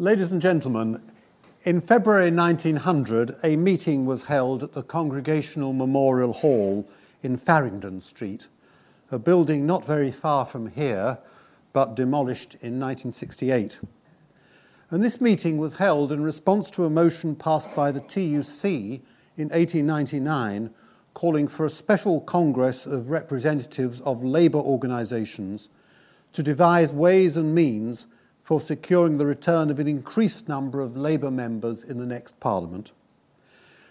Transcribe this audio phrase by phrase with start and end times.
[0.00, 1.02] Ladies and gentlemen,
[1.64, 6.88] in February 1900, a meeting was held at the Congregational Memorial Hall
[7.20, 8.48] in Farringdon Street,
[9.10, 11.18] a building not very far from here,
[11.74, 13.78] but demolished in 1968.
[14.90, 18.64] And this meeting was held in response to a motion passed by the TUC
[19.36, 20.70] in 1899
[21.12, 25.68] calling for a special congress of representatives of labour organisations
[26.32, 28.06] to devise ways and means
[28.50, 32.90] for securing the return of an increased number of Labour members in the next Parliament.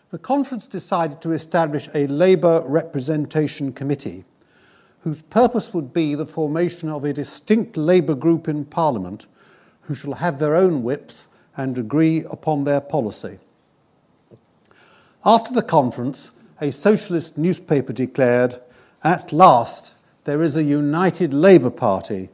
[0.09, 4.25] The conference decided to establish a Labour Representation Committee
[4.99, 9.27] whose purpose would be the formation of a distinct Labour group in Parliament
[9.83, 13.39] who shall have their own whips and agree upon their policy.
[15.23, 18.59] After the conference, a socialist newspaper declared,
[19.05, 19.93] At last,
[20.25, 22.27] there is a united Labour Party,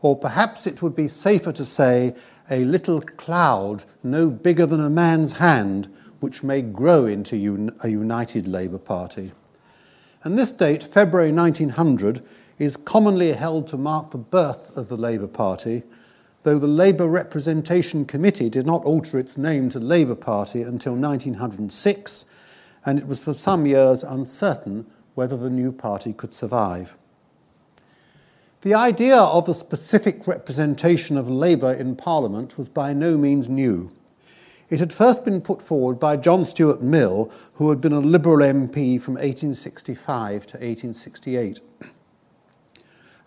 [0.00, 2.14] or perhaps it would be safer to say,
[2.50, 7.88] a little cloud no bigger than a man's hand, which may grow into un- a
[7.88, 9.32] united Labour Party.
[10.22, 12.22] And this date, February 1900,
[12.58, 15.82] is commonly held to mark the birth of the Labour Party,
[16.42, 22.24] though the Labour Representation Committee did not alter its name to Labour Party until 1906
[22.86, 26.96] and it was for some years uncertain whether the new party could survive.
[28.66, 33.92] The idea of the specific representation of Labour in Parliament was by no means new.
[34.68, 38.38] It had first been put forward by John Stuart Mill, who had been a Liberal
[38.38, 41.60] MP from 1865 to 1868.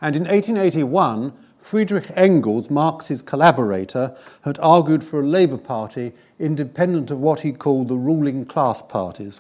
[0.02, 7.22] And in 1881, Friedrich Engels, Marx's collaborator, had argued for a Labour Party independent of
[7.22, 9.40] what he called the ruling class parties.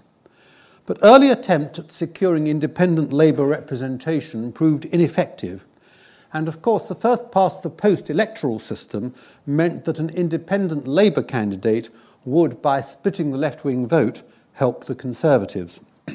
[0.85, 5.65] But early attempts at securing independent Labour representation proved ineffective.
[6.31, 9.13] And of course, the first past the post electoral system
[9.45, 11.89] meant that an independent Labour candidate
[12.25, 14.21] would, by splitting the left wing vote,
[14.53, 15.79] help the Conservatives.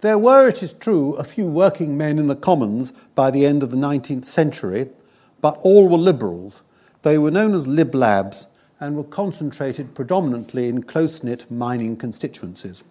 [0.00, 3.62] there were, it is true, a few working men in the Commons by the end
[3.62, 4.90] of the 19th century,
[5.40, 6.62] but all were Liberals.
[7.02, 8.46] They were known as Lib Labs
[8.80, 12.82] and were concentrated predominantly in close knit mining constituencies.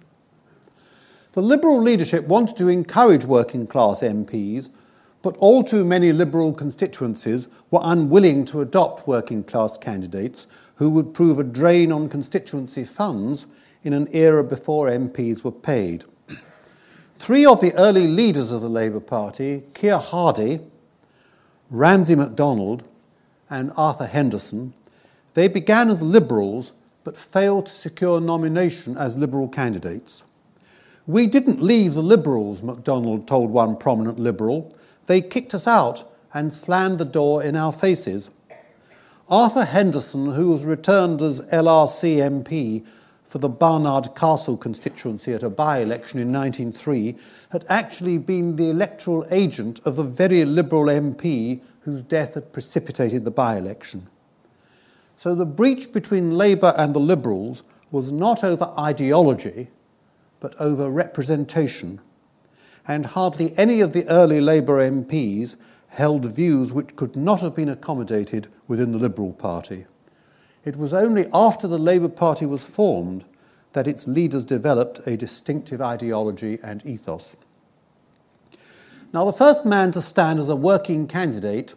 [1.34, 4.70] The Liberal leadership wanted to encourage working class MPs,
[5.24, 10.46] but all too many Liberal constituencies were unwilling to adopt working class candidates
[10.76, 13.48] who would prove a drain on constituency funds
[13.84, 16.04] in an era before MPs were paid.
[17.20, 20.62] Three of the early leaders of the Labour Party, Keir Hardie,
[21.70, 22.84] Ramsay MacDonald,
[23.50, 24.74] and Arthur Henderson,
[25.36, 26.74] they began as Liberals
[27.06, 30.24] but failed to secure nomination as Liberal candidates.
[31.08, 34.76] We didn't leave the Liberals, MacDonald told one prominent Liberal.
[35.06, 38.30] They kicked us out and slammed the door in our faces.
[39.30, 42.86] Arthur Henderson, who was returned as LRC MP
[43.24, 47.16] for the Barnard Castle constituency at a by election in 1903,
[47.52, 53.26] had actually been the electoral agent of the very Liberal MP whose death had precipitated
[53.26, 54.08] the by election.
[55.18, 59.70] So the breach between Labour and the Liberals was not over ideology
[60.40, 62.02] but over representation,
[62.88, 65.56] and hardly any of the early Labour MPs
[65.88, 69.86] held views which could not have been accommodated within the Liberal Party.
[70.66, 73.26] It was only after the Labour Party was formed
[73.74, 77.36] that its leaders developed a distinctive ideology and ethos.
[79.14, 81.76] Now, the first man to stand as a working candidate,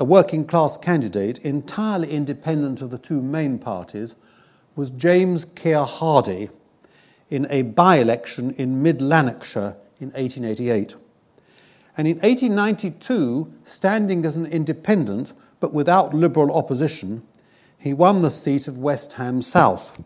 [0.00, 4.14] a working class candidate, entirely independent of the two main parties,
[4.74, 6.50] was James Keir Hardie,
[7.30, 10.94] in a by election in mid Lanarkshire in 1888.
[11.96, 17.22] And in 1892, standing as an independent but without Liberal opposition,
[17.78, 20.02] he won the seat of West Ham South.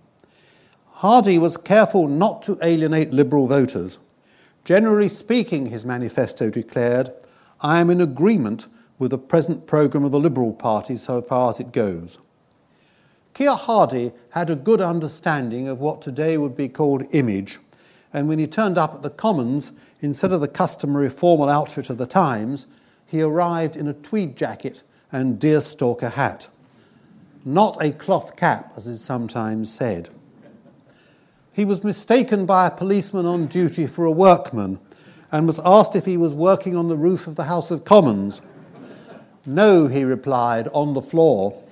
[0.96, 3.98] Hardie was careful not to alienate Liberal voters.
[4.64, 7.10] Generally speaking, his manifesto declared,
[7.60, 11.58] I am in agreement with the present programme of the Liberal Party so far as
[11.58, 12.18] it goes.
[13.34, 17.58] Keir Hardie had a good understanding of what today would be called image,
[18.12, 21.98] and when he turned up at the Commons, instead of the customary formal outfit of
[21.98, 22.66] the Times,
[23.06, 26.48] he arrived in a tweed jacket and deerstalker hat.
[27.44, 30.08] Not a cloth cap, as is sometimes said.
[31.52, 34.78] He was mistaken by a policeman on duty for a workman
[35.30, 38.40] and was asked if he was working on the roof of the House of Commons.
[39.44, 41.62] No, he replied, on the floor.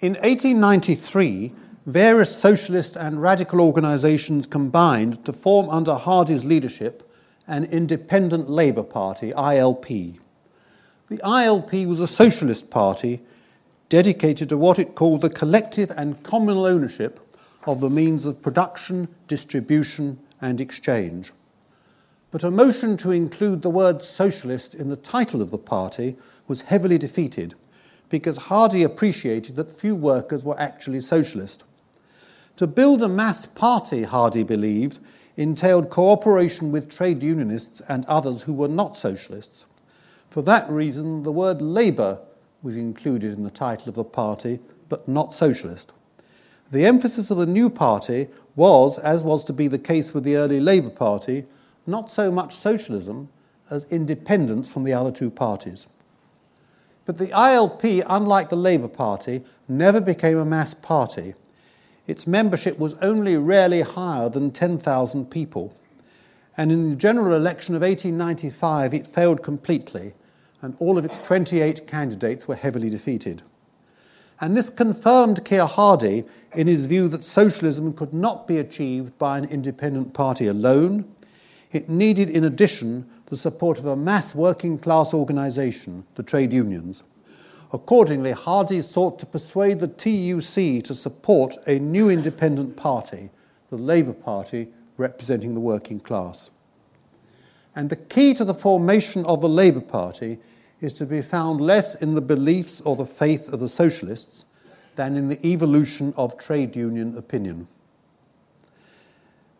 [0.00, 1.52] In 1893,
[1.90, 7.10] various socialist and radical organisations combined to form under Hardie's leadership
[7.46, 10.18] an independent Labour Party, ILP.
[11.08, 13.20] The ILP was a socialist party
[13.88, 17.18] dedicated to what it called the collective and communal ownership
[17.66, 21.32] of the means of production, distribution, and exchange.
[22.30, 26.16] But a motion to include the word socialist in the title of the party
[26.46, 27.54] was heavily defeated
[28.08, 31.64] because Hardie appreciated that few workers were actually socialist.
[32.60, 34.98] To build a mass party, Hardie believed,
[35.34, 39.64] entailed cooperation with trade unionists and others who were not socialists.
[40.28, 42.20] For that reason, the word Labour
[42.62, 44.58] was included in the title of the party,
[44.90, 45.92] but not socialist.
[46.70, 50.36] The emphasis of the new party was, as was to be the case with the
[50.36, 51.46] early Labour Party,
[51.86, 53.30] not so much socialism
[53.70, 55.86] as independence from the other two parties.
[57.06, 61.32] But the ILP, unlike the Labour Party, never became a mass party.
[62.10, 65.76] Its membership was only rarely higher than 10,000 people.
[66.56, 70.14] And in the general election of 1895, it failed completely,
[70.60, 73.44] and all of its 28 candidates were heavily defeated.
[74.40, 79.38] And this confirmed Keir Hardie in his view that socialism could not be achieved by
[79.38, 81.04] an independent party alone.
[81.70, 87.04] It needed, in addition, the support of a mass working class organisation, the trade unions.
[87.72, 93.30] Accordingly, Hardie sought to persuade the TUC to support a new independent party,
[93.70, 96.50] the Labour Party, representing the working class.
[97.76, 100.38] And the key to the formation of the Labour Party
[100.80, 104.46] is to be found less in the beliefs or the faith of the socialists
[104.96, 107.68] than in the evolution of trade union opinion.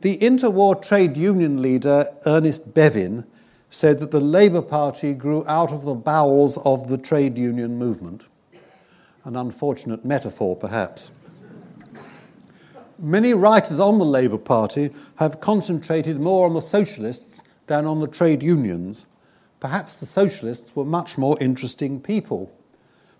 [0.00, 3.24] The interwar trade union leader Ernest Bevin
[3.70, 8.26] said that the Labour Party grew out of the bowels of the trade union movement.
[9.24, 11.10] An unfortunate metaphor, perhaps.
[12.98, 18.08] Many writers on the Labour Party have concentrated more on the socialists than on the
[18.08, 19.06] trade unions,
[19.60, 22.50] Perhaps the socialists were much more interesting people.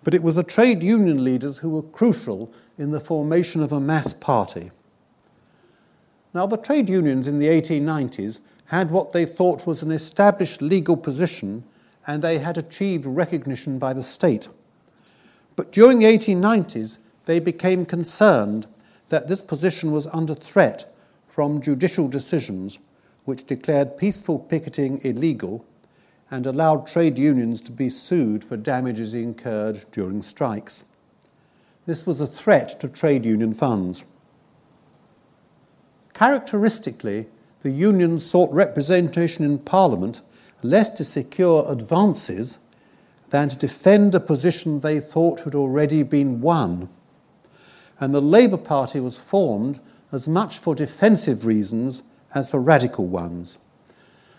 [0.03, 3.79] But it was the trade union leaders who were crucial in the formation of a
[3.79, 4.71] mass party.
[6.33, 8.39] Now, the trade unions in the 1890s
[8.71, 11.61] had what they thought was an established legal position
[12.07, 14.47] and they had achieved recognition by the state.
[15.57, 18.67] But during the 1890s, they became concerned
[19.09, 20.89] that this position was under threat
[21.27, 22.79] from judicial decisions
[23.25, 25.65] which declared peaceful picketing illegal
[26.29, 30.85] and allowed trade unions to be sued for damages incurred during strikes.
[31.85, 34.05] This was a threat to trade union funds.
[36.13, 37.27] Characteristically,
[37.63, 40.21] the unions sought representation in Parliament
[40.63, 42.59] less to secure advances
[43.29, 46.89] than to defend a position they thought had already been won.
[47.99, 49.79] And the Labour Party was formed
[50.11, 52.03] as much for defensive reasons
[52.33, 53.57] as for radical ones.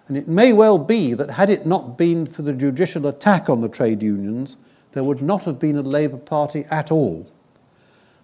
[0.09, 3.61] And it may well be that had it not been for the judicial attack on
[3.61, 4.57] the trade unions,
[4.93, 7.31] there would not have been a Labour Party at all.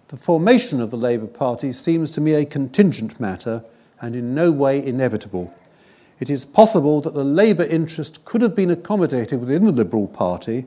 [0.09, 3.63] The formation of the Labour Party seems to me a contingent matter
[4.01, 5.53] and in no way inevitable.
[6.19, 10.65] It is possible that the Labour interest could have been accommodated within the Liberal Party,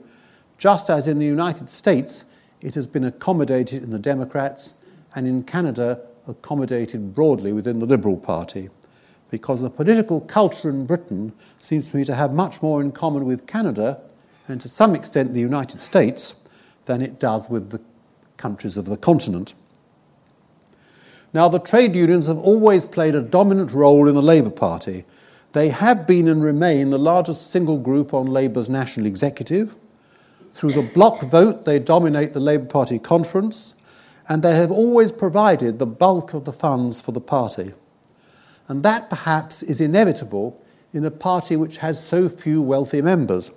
[0.58, 2.24] just as in the United States
[2.60, 4.74] it has been accommodated in the Democrats
[5.14, 8.70] and in Canada accommodated broadly within the Liberal Party
[9.32, 13.24] because the political culture in Britain seems to me to have much more in common
[13.24, 13.98] with Canada
[14.46, 16.34] and to some extent the United States
[16.84, 17.80] than it does with the
[18.36, 19.54] countries of the continent.
[21.34, 25.04] Now, the trade unions have always played a dominant role in the Labour Party.
[25.52, 29.74] They have been and remain the largest single group on Labour's national executive.
[30.52, 33.74] Through the block vote, they dominate the Labour Party conference,
[34.28, 37.72] and they have always provided the bulk of the funds for the party
[38.68, 40.58] and that perhaps is inevitable
[40.94, 43.50] in a party which has so few wealthy members.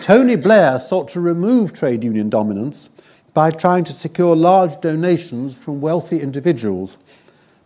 [0.00, 2.88] Tony Blair sought to remove trade union dominance
[3.36, 6.96] by trying to secure large donations from wealthy individuals,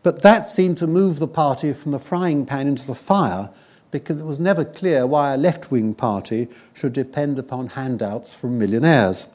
[0.03, 3.49] but that seemed to move the party from the frying pan into the fire
[3.93, 8.59] because it was never clear why a left wing party should depend upon handouts from
[8.59, 9.29] millionaires.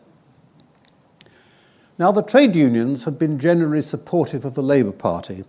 [1.97, 5.45] Now, the trade unions have been generally supportive of the Labour Party,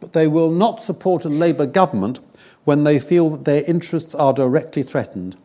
[0.00, 2.20] but they will not support a Labour government
[2.64, 5.36] when they feel that their interests are directly threatened.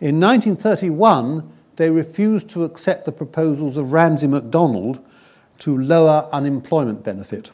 [0.00, 5.04] In 1931, they refused to accept the proposals of Ramsay MacDonald
[5.58, 7.50] to lower unemployment benefit.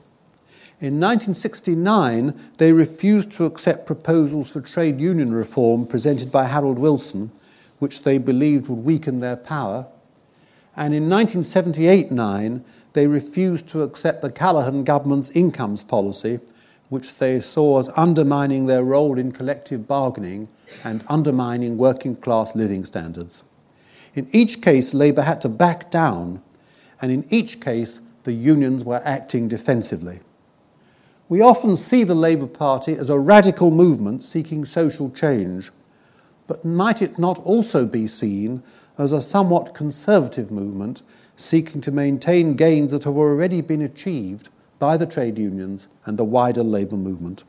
[0.81, 7.31] In 1969, they refused to accept proposals for trade union reform presented by Harold Wilson,
[7.79, 9.87] which they believed would weaken their power.
[10.75, 12.65] And in 1978 9,
[12.95, 16.41] they refused to accept the Callaghan government's incomes policy,
[16.89, 20.49] which they saw as undermining their role in collective bargaining
[20.85, 23.45] and undermining working class living standards.
[24.15, 26.43] In each case, Labour had to back down,
[27.01, 30.21] and in each case, the unions were acting defensively.
[31.29, 35.71] We often see the Labour Party as a radical movement seeking social change,
[36.47, 38.63] but might it not also be seen
[38.99, 41.03] as a somewhat conservative movement
[41.35, 46.25] seeking to maintain gains that have already been achieved by the trade unions and the
[46.25, 47.45] wider labour movement?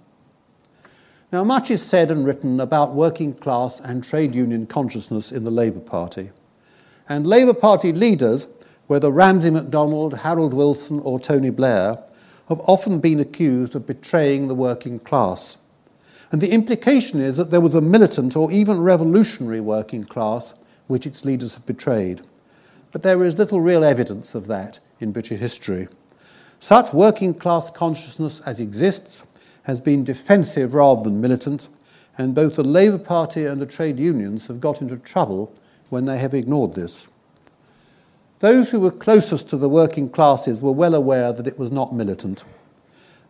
[1.34, 5.51] Now, much is said and written about working class and trade union consciousness in the
[5.51, 6.29] Labour Party.
[7.13, 8.48] And Labour Party leaders,
[8.88, 12.00] whether Ramsay MacDonald, Harold Wilson, or Tony Blair,
[12.50, 15.58] have often been accused of betraying the working class.
[16.32, 20.55] And the implication is that there was a militant or even revolutionary working class
[20.88, 22.24] which its leaders have betrayed.
[22.91, 25.89] But there is little real evidence of that in British history.
[26.60, 29.22] Such working class consciousness as exists
[29.65, 31.67] has been defensive rather than militant,
[32.17, 35.53] and both the Labour Party and the trade unions have got into trouble
[35.90, 37.08] when they have ignored this.
[38.44, 41.96] Those who were closest to the working classes were well aware that it was not
[41.96, 42.44] militant.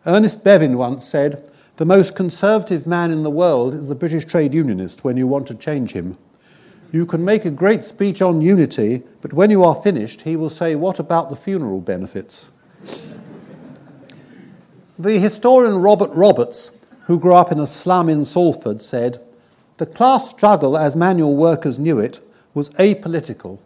[0.04, 4.52] Ernest Bevin once said, The most conservative man in the world is the British trade
[4.52, 6.18] unionist when you want to change him.
[6.90, 10.50] You can make a great speech on unity, but when you are finished, he will
[10.50, 12.50] say, What about the funeral benefits?
[14.98, 16.70] the historian Robert Roberts,
[17.06, 19.20] who grew up in a slum in Salford, said,
[19.76, 22.20] The class struggle as manual workers knew it
[22.54, 23.58] was apolitical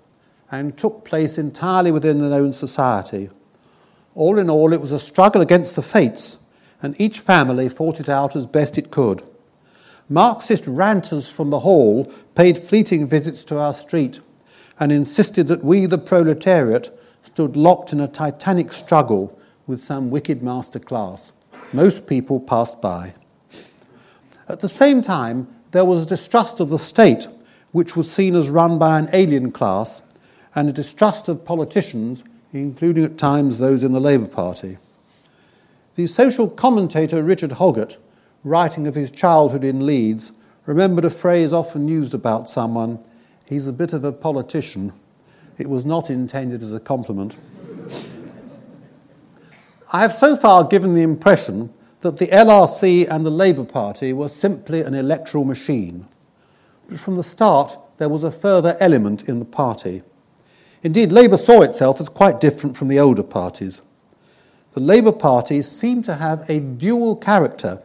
[0.50, 3.30] and took place entirely within their own society.
[4.14, 6.38] All in all, it was a struggle against the fates,
[6.82, 9.22] and each family fought it out as best it could.
[10.08, 14.20] Marxist ranters from the hall paid fleeting visits to our street
[14.80, 16.90] and insisted that we, the proletariat,
[17.22, 21.32] stood locked in a titanic struggle with some wicked master class.
[21.72, 23.12] Most people passed by.
[24.48, 27.28] At the same time, there was a distrust of the state,
[27.72, 30.02] which was seen as run by an alien class
[30.54, 34.78] and a distrust of politicians, including at times those in the Labour Party.
[35.94, 37.98] The social commentator Richard Hoggart,
[38.44, 40.32] writing of his childhood in Leeds,
[40.64, 43.04] remembered a phrase often used about someone
[43.46, 44.92] he's a bit of a politician.
[45.56, 47.36] It was not intended as a compliment.
[49.92, 54.28] I have so far given the impression that the LRC and the Labour Party were
[54.28, 56.06] simply an electoral machine.
[56.88, 60.02] But from the start, there was a further element in the party.
[60.82, 63.82] Indeed, Labour saw itself as quite different from the older parties.
[64.72, 67.82] The Labour Party seemed to have a dual character,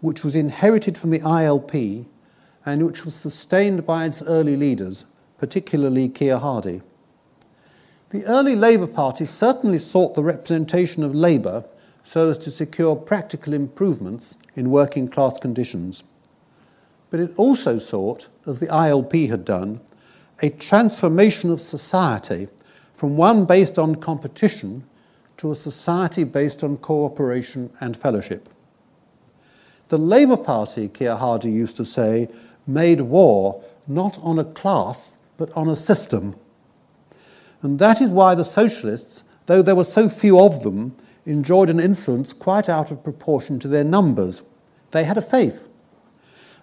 [0.00, 2.06] which was inherited from the ILP
[2.64, 5.04] and which was sustained by its early leaders,
[5.38, 6.82] particularly Keir Hardie.
[8.10, 11.64] The early Labour Party certainly sought the representation of Labour
[12.02, 16.02] so as to secure practical improvements in working class conditions.
[17.10, 19.80] But it also sought, as the ILP had done,
[20.42, 22.48] a transformation of society
[22.94, 24.84] from one based on competition
[25.36, 28.48] to a society based on cooperation and fellowship.
[29.88, 32.28] The Labour Party, Keir Hardie used to say,
[32.66, 36.36] made war not on a class but on a system.
[37.62, 41.80] And that is why the socialists, though there were so few of them, enjoyed an
[41.80, 44.42] influence quite out of proportion to their numbers.
[44.90, 45.69] They had a faith.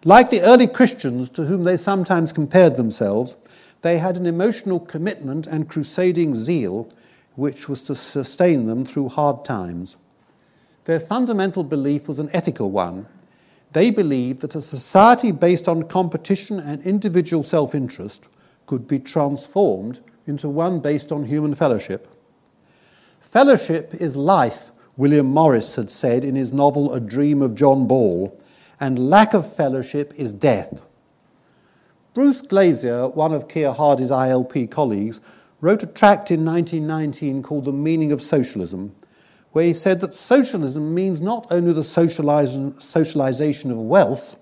[0.07, 3.35] Like the early Christians to whom they sometimes compared themselves,
[3.81, 6.87] they had an emotional commitment and crusading zeal
[7.35, 9.97] which was to sustain them through hard times.
[10.85, 13.07] Their fundamental belief was an ethical one.
[13.73, 18.29] They believed that a society based on competition and individual self interest
[18.65, 22.07] could be transformed into one based on human fellowship.
[23.19, 28.33] Fellowship is life, William Morris had said in his novel A Dream of John Ball,
[28.79, 30.86] and lack of fellowship is death.
[32.13, 35.19] Bruce Glasier, one of Keir Hardie's ILP colleagues,
[35.62, 38.96] wrote a tract in 1919 called The Meaning of Socialism,
[39.51, 44.36] where he said that socialism means not only the socialization of wealth,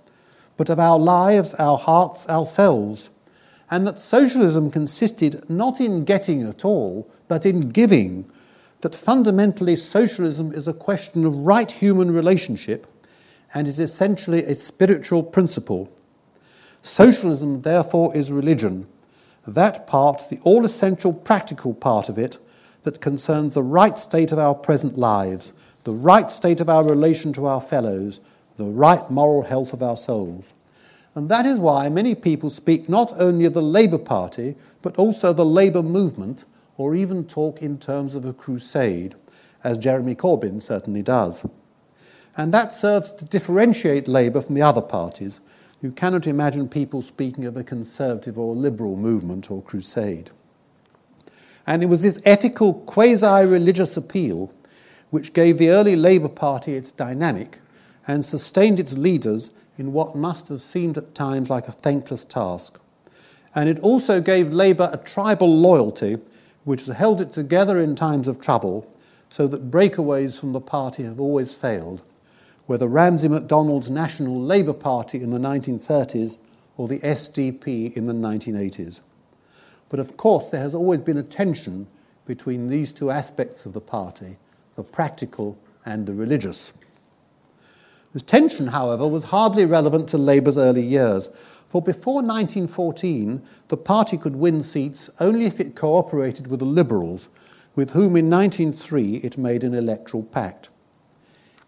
[0.57, 3.09] but of our lives, our hearts, ourselves,
[3.71, 8.29] and that socialism consisted not in getting at all, but in giving,
[8.81, 12.87] that fundamentally socialism is a question of right human relationship
[13.55, 15.89] and is essentially a spiritual principle
[16.85, 18.85] Socialism, therefore, is religion,
[19.47, 22.37] that part, the all essential practical part of it,
[22.83, 25.51] that concerns the right state of our present lives,
[25.83, 28.19] the right state of our relation to our fellows,
[28.57, 30.53] the right moral health of our souls.
[31.15, 35.33] And that is why many people speak not only of the Labour Party, but also
[35.33, 36.45] the Labour movement,
[36.77, 39.15] or even talk in terms of a crusade,
[39.63, 41.43] as Jeremy Corbyn certainly does.
[42.37, 45.39] And that serves to differentiate Labour from the other parties,
[45.81, 50.31] you cannot imagine people speaking of a conservative or liberal movement or crusade.
[51.67, 54.53] And it was this ethical, quasi religious appeal
[55.11, 57.59] which gave the early Labour Party its dynamic
[58.07, 62.79] and sustained its leaders in what must have seemed at times like a thankless task.
[63.53, 66.17] And it also gave Labour a tribal loyalty
[66.65, 68.91] which has held it together in times of trouble,
[69.29, 72.01] so that breakaways from the party have always failed,
[72.65, 76.37] whether Ramsay MacDonald's National Labour Party in the 1930s
[76.77, 79.01] or the SDP in the 1980s.
[79.89, 81.87] But of course, there has always been a tension
[82.25, 84.37] between these two aspects of the party,
[84.75, 86.73] the practical and the religious.
[88.13, 91.29] This tension, however, was hardly relevant to Labour's early years,
[91.69, 97.27] for before 1914, the party could win seats only if it cooperated with the Liberals,
[97.75, 100.69] with whom in 1903 it made an electoral pact.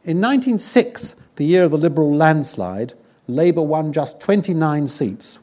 [0.07, 2.93] In 1906, the year of the Liberal landslide,
[3.27, 5.39] Labour won just 29 seats,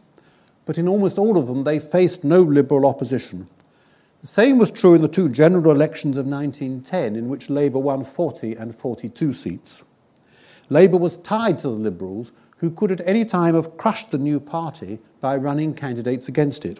[0.64, 3.46] but in almost all of them they faced no Liberal opposition.
[4.22, 8.04] The same was true in the two general elections of 1910, in which Labour won
[8.04, 9.82] 40 and 42 seats.
[10.70, 14.40] Labour was tied to the Liberals, who could at any time have crushed the new
[14.40, 16.78] party by running candidates against it.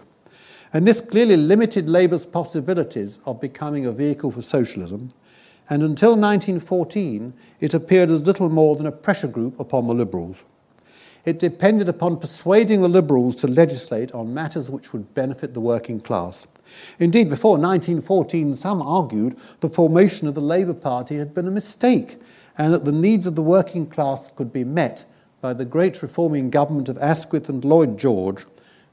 [0.73, 5.13] And this clearly limited Labour's possibilities of becoming a vehicle for socialism,
[5.69, 10.43] and until 1914 it appeared as little more than a pressure group upon the Liberals.
[11.25, 16.01] It depended upon persuading the Liberals to legislate on matters which would benefit the working
[16.01, 16.47] class.
[16.99, 22.19] Indeed, before 1914, some argued the formation of the Labour Party had been a mistake
[22.59, 25.07] and that the needs of the working class could be met
[25.41, 28.45] by the great reforming government of Asquith and Lloyd George,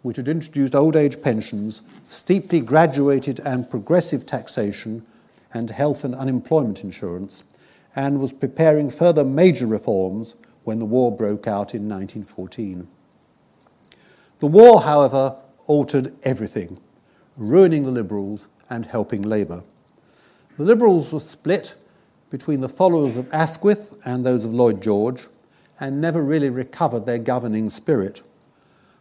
[0.02, 5.06] which had introduced old age pensions, steeply graduated and progressive taxation,
[5.54, 7.44] and health and unemployment insurance,
[7.96, 12.88] and was preparing further major reforms when the war broke out in 1914.
[14.40, 15.36] The war, however,
[15.68, 16.80] altered everything,
[17.38, 19.64] ruining the Liberals and helping Labour.
[20.58, 21.76] The Liberals were split
[22.30, 25.28] between the followers of Asquith and those of Lloyd George,
[25.80, 28.22] and never really recovered their governing spirit.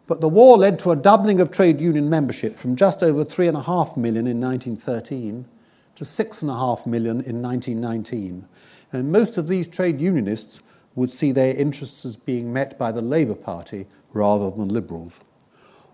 [0.06, 3.96] But the war led to a doubling of trade union membership from just over 3.5
[3.96, 5.46] million in 1913
[6.00, 8.48] to 6.5 million in 1919.
[8.90, 10.62] And most of these trade unionists
[10.94, 15.20] would see their interests as being met by the Labour Party rather than Liberals.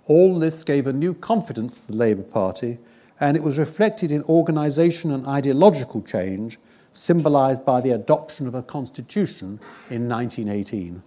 [0.04, 2.78] All this gave a new confidence to the Labour Party,
[3.18, 6.60] and it was reflected in organisation and ideological change
[6.92, 9.58] symbolised by the adoption of a constitution
[9.90, 11.02] in 1918.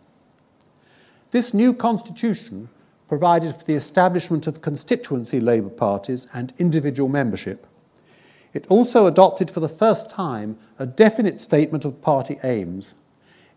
[1.32, 2.68] This new constitution
[3.08, 7.66] provided for the establishment of constituency Labour parties and individual membership.
[8.54, 12.96] It also adopted for the first time a definite statement of party aims.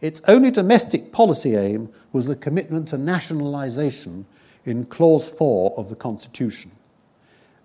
[0.01, 4.27] Its only domestic policy aim was the commitment to nationalisation
[4.65, 6.73] in Clause 4 of the Constitution.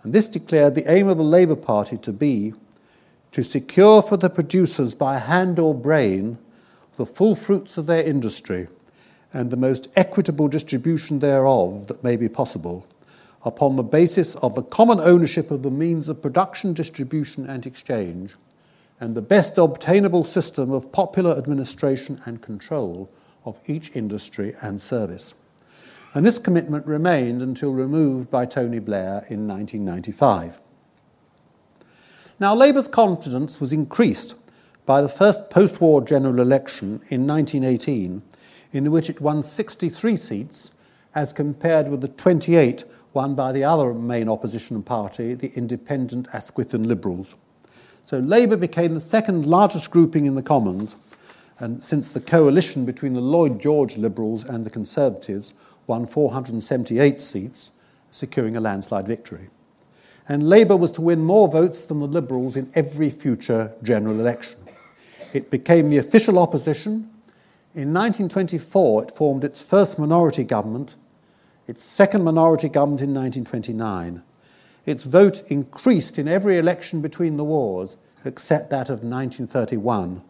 [0.03, 2.53] And this declared the aim of the Labour Party to be
[3.31, 6.37] to secure for the producers by hand or brain
[6.95, 8.67] the full fruits of their industry
[9.33, 12.85] and the most equitable distribution thereof that may be possible,
[13.47, 18.35] upon the basis of the common ownership of the means of production, distribution, and exchange,
[18.99, 23.09] and the best obtainable system of popular administration and control
[23.45, 25.33] of each industry and service.
[26.13, 30.59] And this commitment remained until removed by Tony Blair in 1995.
[32.39, 34.35] Now, Labour's confidence was increased
[34.85, 38.23] by the first post war general election in 1918,
[38.73, 40.71] in which it won 63 seats
[41.15, 42.83] as compared with the 28
[43.17, 47.35] won by the other main opposition party, the independent Asquithian Liberals.
[48.05, 50.95] So Labour became the second largest grouping in the Commons,
[51.59, 55.53] and since the coalition between the Lloyd George Liberals and the Conservatives
[55.87, 57.71] won 478 seats,
[58.09, 59.49] securing a landslide victory
[60.29, 64.59] and Labour was to win more votes than the Liberals in every future general election.
[65.33, 67.09] It became the official opposition.
[67.73, 70.95] In 1924, it formed its first minority government,
[71.67, 74.23] its second minority government in 1929.
[74.85, 80.23] Its vote increased in every election between the wars, except that of 1931.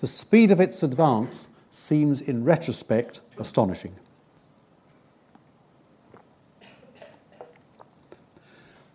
[0.00, 3.96] The speed of its advance seems, in retrospect, astonishing.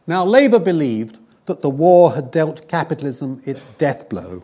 [0.08, 4.44] Now, Labour believed that the war had dealt capitalism its death blow.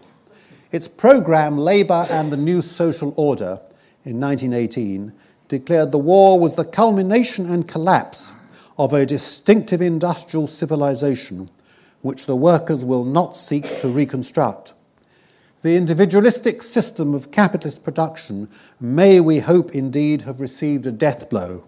[0.72, 3.62] Its programme, Labour and the New Social Order,
[4.04, 5.14] in 1918,
[5.48, 8.34] declared the war was the culmination and collapse
[8.78, 11.50] of a distinctive industrial civilization
[12.02, 14.74] which the workers will not seek to reconstruct.
[15.62, 18.48] The individualistic system of capitalist production
[18.80, 21.66] may, we hope, indeed have received a death blow.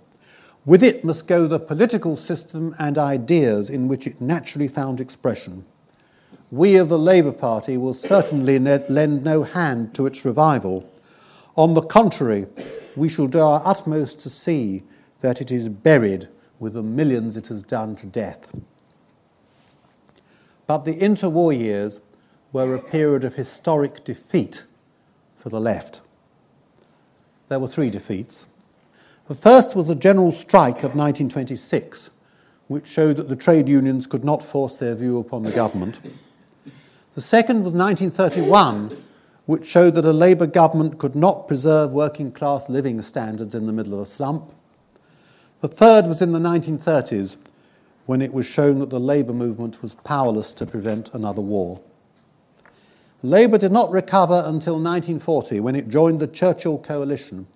[0.65, 5.65] With it must go the political system and ideas in which it naturally found expression.
[6.51, 10.89] We of the Labour Party will certainly lend no hand to its revival.
[11.55, 12.45] On the contrary,
[12.99, 14.83] we shall do our utmost to see
[15.21, 16.27] that it is buried
[16.59, 18.53] with the millions it has done to death.
[20.67, 22.01] But the interwar years
[22.51, 24.65] were a period of historic defeat
[25.37, 26.01] for the left.
[27.47, 28.45] There were three defeats.
[29.27, 32.09] The first was the general strike of 1926,
[32.67, 35.99] which showed that the trade unions could not force their view upon the government.
[37.15, 38.89] The second was 1931,
[39.49, 43.73] which showed that a Labour government could not preserve working class living standards in the
[43.73, 44.53] middle of a slump.
[45.61, 47.35] The third was in the 1930s,
[48.05, 51.81] when it was shown that the Labour movement was powerless to prevent another war.
[53.23, 57.47] Labour did not recover until 1940, when it joined the Churchill coalition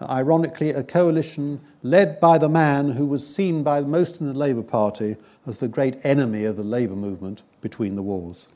[0.00, 4.62] ironically, a coalition led by the man who was seen by most in the Labour
[4.62, 8.46] Party as the great enemy of the Labour movement between the wars.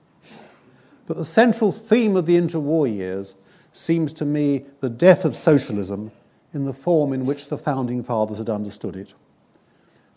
[1.11, 3.35] But the central theme of the interwar years
[3.73, 6.13] seems to me the death of socialism
[6.55, 9.15] in the form in which the founding fathers had understood it.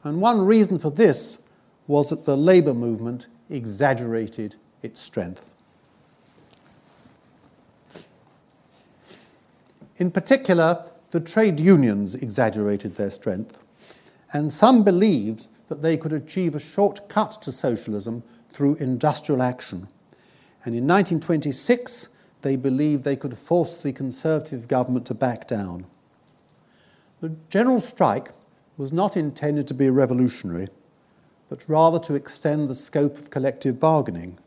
[0.03, 1.39] And one reason for this
[1.88, 5.51] was that the Labour movement exaggerated its strength.
[9.97, 13.58] In particular, the trade unions exaggerated their strength,
[14.32, 19.88] and some believed that they could achieve a shortcut to socialism through industrial action.
[20.65, 22.08] And in 1926,
[22.41, 25.86] they believed they could force the Conservative government to back down.
[27.21, 28.32] The general strike
[28.78, 30.67] was not intended to be revolutionary,
[31.49, 34.38] but rather to extend the scope of collective bargaining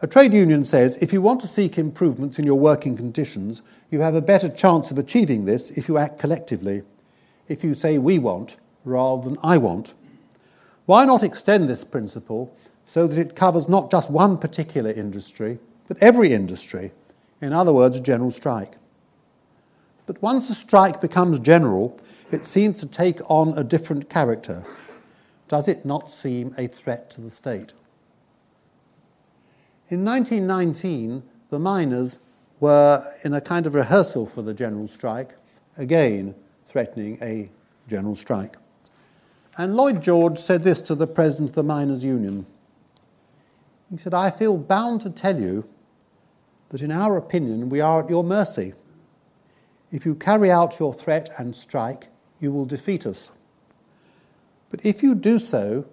[0.00, 4.00] a trade union says if you want to seek improvements in your working conditions, you
[4.00, 6.82] have a better chance of achieving this if you act collectively.
[7.48, 9.94] If you say we want rather than I want.
[10.86, 12.56] Why not extend this principle
[12.88, 16.90] so that it covers not just one particular industry, but every industry?
[17.42, 18.78] In other words, a general strike.
[20.06, 24.64] But once a strike becomes general, it seems to take on a different character.
[25.48, 27.74] Does it not seem a threat to the state?
[29.90, 32.18] In 1919, the miners
[32.58, 35.34] were in a kind of rehearsal for the general strike,
[35.76, 36.34] again
[36.66, 37.50] threatening a
[37.86, 38.56] general strike.
[39.58, 42.46] And Lloyd George said this to the president of the Miners' Union.
[43.90, 45.68] He said, I feel bound to tell you
[46.68, 48.74] that in our opinion we are at your mercy.
[49.90, 53.30] If you carry out your threat and strike, you will defeat us.
[54.68, 55.86] But if you do so,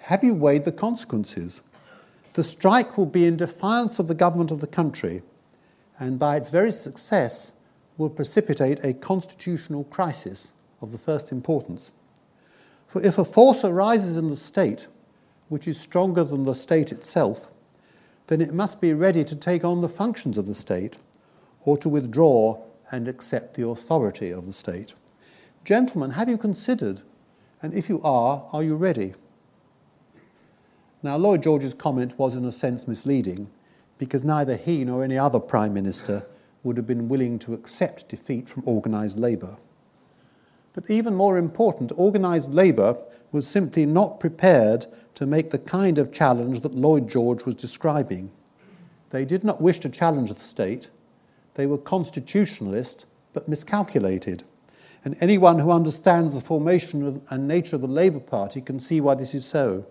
[0.00, 1.62] have you weighed the consequences?
[2.34, 5.22] The strike will be in defiance of the government of the country
[5.98, 7.52] and by its very success
[7.96, 11.90] will precipitate a constitutional crisis of the first importance.
[12.86, 14.88] For if a force arises in the state
[15.48, 17.48] which is stronger than the state itself,
[18.26, 20.98] then it must be ready to take on the functions of the state
[21.62, 24.94] or to withdraw and accept the authority of the state.
[25.64, 27.02] Gentlemen, have you considered?
[27.62, 29.14] And if you are, are you ready?
[31.02, 33.50] Now, Lloyd George's comment was, in a sense, misleading
[33.98, 36.26] because neither he nor any other Prime Minister
[36.62, 39.56] would have been willing to accept defeat from organised labour.
[40.72, 42.96] But even more important, organised labour
[43.32, 44.86] was simply not prepared
[45.18, 48.30] to make the kind of challenge that Lloyd George was describing.
[49.10, 50.90] They did not wish to challenge the state.
[51.54, 54.44] They were constitutionalist but miscalculated.
[55.04, 59.16] And anyone who understands the formation and nature of the Labour Party can see why
[59.16, 59.86] this is so.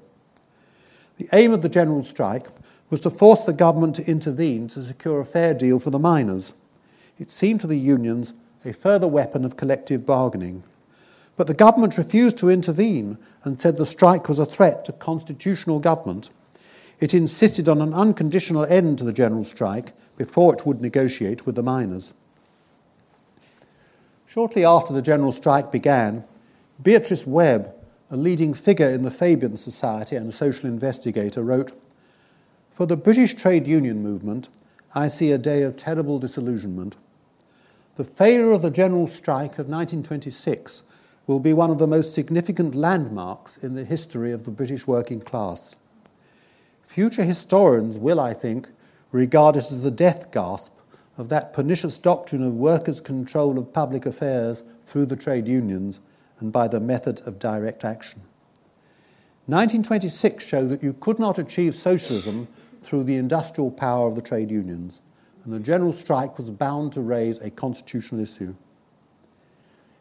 [1.18, 2.48] The aim of the general strike
[2.90, 6.54] was to force the government to intervene to secure a fair deal for the miners.
[7.20, 8.32] It seemed to the unions
[8.66, 10.64] a further weapon of collective bargaining.
[11.36, 15.80] But the government refused to intervene and said the strike was a threat to constitutional
[15.80, 16.30] government.
[17.00, 21.56] It insisted on an unconditional end to the general strike before it would negotiate with
[21.56, 22.14] the miners.
[24.28, 26.26] Shortly after the general strike began,
[26.84, 27.74] Beatrice Webb
[28.10, 31.72] a leading figure in the Fabian Society and a social investigator, wrote
[32.72, 34.50] For the British trade union movement,
[34.96, 36.96] I see a day of terrible disillusionment.
[37.96, 40.84] The failure of the general strike of 1926
[41.28, 45.20] will be one of the most significant landmarks in the history of the British working
[45.20, 45.76] class.
[46.82, 48.70] Future historians will, I think,
[49.12, 50.74] regard it as the death gasp
[51.18, 56.00] of that pernicious doctrine of workers' control of public affairs through the trade unions
[56.40, 58.22] and by the method of direct action.
[59.48, 62.48] 1926 showed that you could not achieve socialism
[62.82, 65.02] through the industrial power of the trade unions,
[65.44, 68.54] and the general strike was bound to raise a constitutional issue.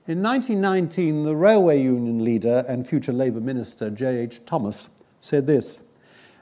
[0.08, 4.40] In 1919, the railway union leader and future Labour minister J.H.
[4.46, 4.88] Thomas
[5.20, 5.80] said this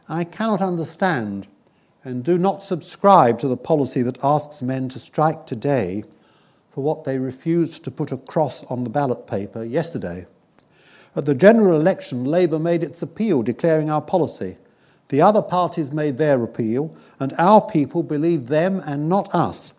[0.07, 1.49] I cannot understand
[2.05, 6.05] and do not subscribe to the policy that asks men to strike today
[6.69, 10.27] for what they refused to put across on the ballot paper yesterday.
[11.17, 14.59] At the general election, Labour made its appeal declaring our policy.
[15.09, 19.73] The other parties made their appeal, and our people believed them and not us.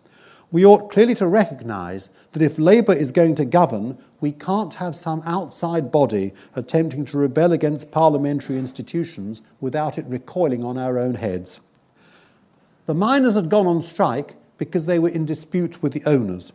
[0.52, 4.94] We ought clearly to recognise that if Labour is going to govern, we can't have
[4.94, 11.14] some outside body attempting to rebel against parliamentary institutions without it recoiling on our own
[11.14, 11.60] heads.
[12.86, 16.52] The miners had gone on strike because they were in dispute with the owners.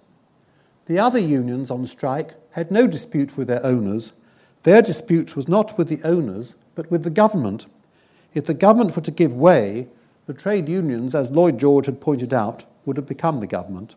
[0.86, 4.13] The other unions on strike had no dispute with their owners.
[4.63, 7.67] Their dispute was not with the owners, but with the government.
[8.34, 9.89] If the government were to give way,
[10.25, 13.95] the trade unions, as Lloyd George had pointed out, would have become the government.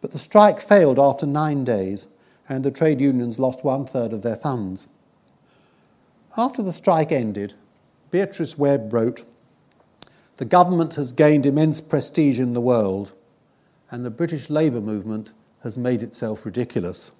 [0.00, 2.06] But the strike failed after nine days,
[2.48, 4.86] and the trade unions lost one third of their funds.
[6.36, 7.54] After the strike ended,
[8.10, 9.24] Beatrice Webb wrote
[10.36, 13.12] The government has gained immense prestige in the world,
[13.90, 15.32] and the British labour movement
[15.62, 17.10] has made itself ridiculous.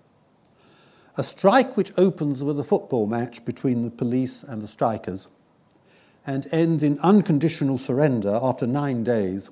[1.16, 5.28] A strike which opens with a football match between the police and the strikers
[6.26, 9.50] and ends in unconditional surrender after nine days,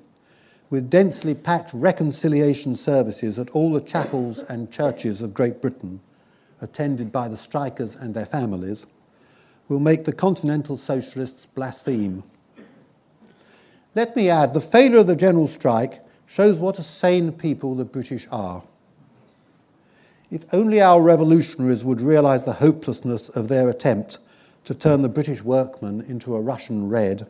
[0.69, 5.99] with densely packed reconciliation services at all the chapels and churches of Great Britain,
[6.61, 8.85] attended by the strikers and their families,
[9.67, 12.23] will make the continental socialists blaspheme.
[13.95, 17.85] Let me add the failure of the general strike shows what a sane people the
[17.85, 18.63] British are.
[20.31, 24.17] If only our revolutionaries would realize the hopelessness of their attempt
[24.63, 27.29] to turn the British workman into a Russian red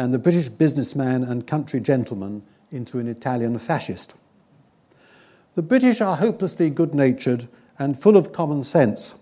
[0.00, 4.14] and the British businessman and country gentleman into an Italian fascist.
[5.56, 9.14] The British are hopelessly good natured and full of common sense,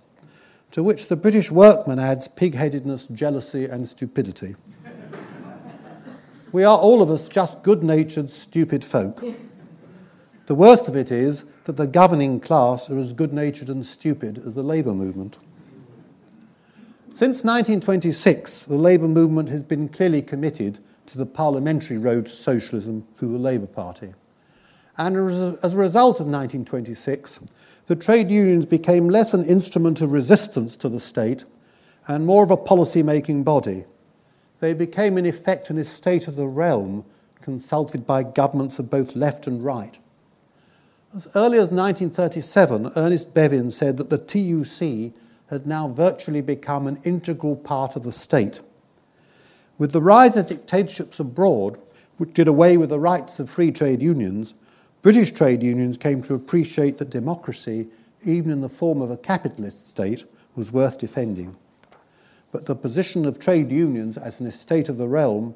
[0.71, 4.55] to which the British workman adds pig headedness, jealousy, and stupidity.
[6.53, 9.21] we are all of us just good natured, stupid folk.
[10.47, 14.39] The worst of it is that the governing class are as good natured and stupid
[14.47, 15.39] as the labour movement.
[17.11, 23.07] Since 1926, the labour movement has been clearly committed to the parliamentary road to socialism
[23.17, 24.15] through the Labour Party.
[24.97, 27.41] And as a result of 1926,
[27.87, 31.45] the trade unions became less an instrument of resistance to the state
[32.07, 33.85] and more of a policy making body.
[34.61, 37.05] They became, in effect, an estate of the realm
[37.41, 39.99] consulted by governments of both left and right.
[41.15, 45.15] As early as 1937, Ernest Bevin said that the TUC
[45.51, 48.61] had now virtually become an integral part of the state.
[49.79, 51.79] With the rise of dictatorships abroad,
[52.19, 54.55] which did away with the rights of free trade unions,
[55.03, 57.89] British trade unions came to appreciate that democracy,
[58.25, 60.25] even in the form of a capitalist state,
[60.57, 61.57] was worth defending.
[62.51, 65.55] But the position of trade unions as an estate of the realm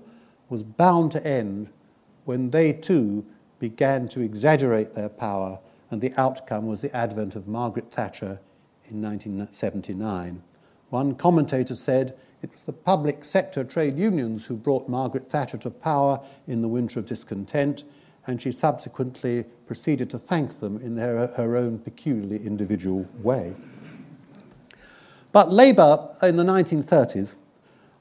[0.49, 1.69] was bound to end
[2.25, 3.25] when they too
[3.59, 5.59] began to exaggerate their power,
[5.91, 8.39] and the outcome was the advent of Margaret Thatcher
[8.89, 10.43] in 1979.
[10.91, 15.71] One commentator said it was the public sector trade unions who brought Margaret Thatcher to
[15.71, 17.85] power in the winter of discontent,
[18.27, 23.55] and she subsequently proceeded to thank them in their, her own peculiarly individual way.
[25.31, 27.37] But Labour in the 1930s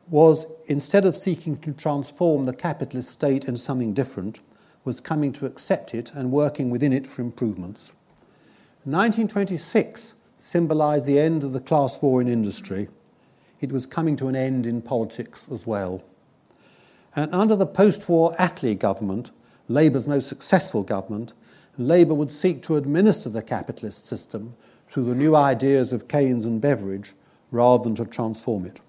[0.10, 4.42] was, instead of seeking to transform the capitalist state into something different,
[4.84, 7.94] was coming to accept it and working within it for improvements.
[8.84, 10.16] 1926
[10.52, 12.90] symbolised the end of the class war in industry.
[13.62, 16.04] It was coming to an end in politics as well.
[17.16, 19.32] And under the post war Attlee government,
[19.70, 21.32] Labour's most successful government,
[21.78, 24.54] Labour would seek to administer the capitalist system
[24.90, 27.14] through the new ideas of Keynes and Beveridge
[27.50, 28.82] rather than to transform it.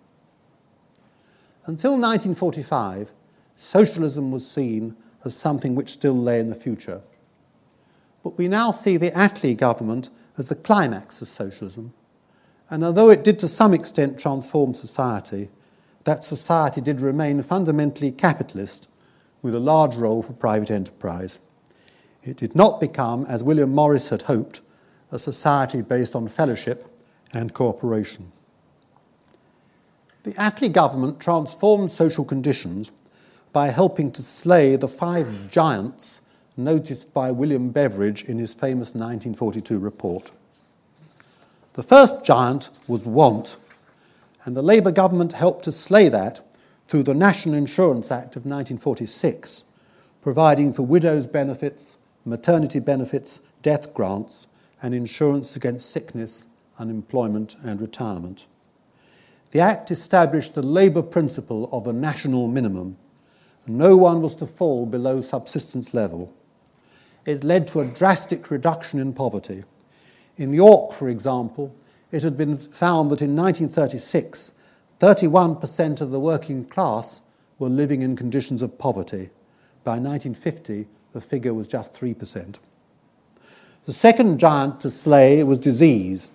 [1.67, 3.13] Until 1945,
[3.55, 7.03] socialism was seen as something which still lay in the future.
[8.25, 11.93] But we now see the Attlee government as the climax of socialism.
[12.71, 15.51] And although it did to some extent transform society,
[16.05, 18.89] that society did remain fundamentally capitalist
[19.43, 21.39] with a large role for private enterprise.
[22.23, 24.61] It did not become, as William Morris had hoped,
[25.11, 26.87] a society based on fellowship
[27.33, 28.33] and cooperation.
[30.23, 32.93] The Attlee government transformed social conditions
[33.53, 36.22] by helping to slay the five giants
[36.57, 40.31] noticed by William Beveridge in his famous 1942 report.
[41.75, 43.57] The first giant was want,
[44.45, 46.41] and the Labour government helped to slay that
[46.89, 49.65] through the National Insurance Act of 1946,
[50.21, 54.47] providing for widows' benefits, maternity benefits, death grants,
[54.83, 56.47] and insurance against sickness,
[56.79, 58.47] unemployment, and retirement.
[59.53, 62.97] The Act established the labour principle of a national minimum.
[63.67, 66.35] No one was to fall below subsistence level.
[67.25, 69.65] It led to a drastic reduction in poverty.
[70.37, 71.75] In York, for example,
[72.11, 74.53] it had been found that in 1936,
[74.99, 77.21] 31% of the working class
[77.59, 79.31] were living in conditions of poverty.
[79.85, 82.57] By 1950, the figure was just 3%.
[83.85, 86.31] The second giant to slay was disease.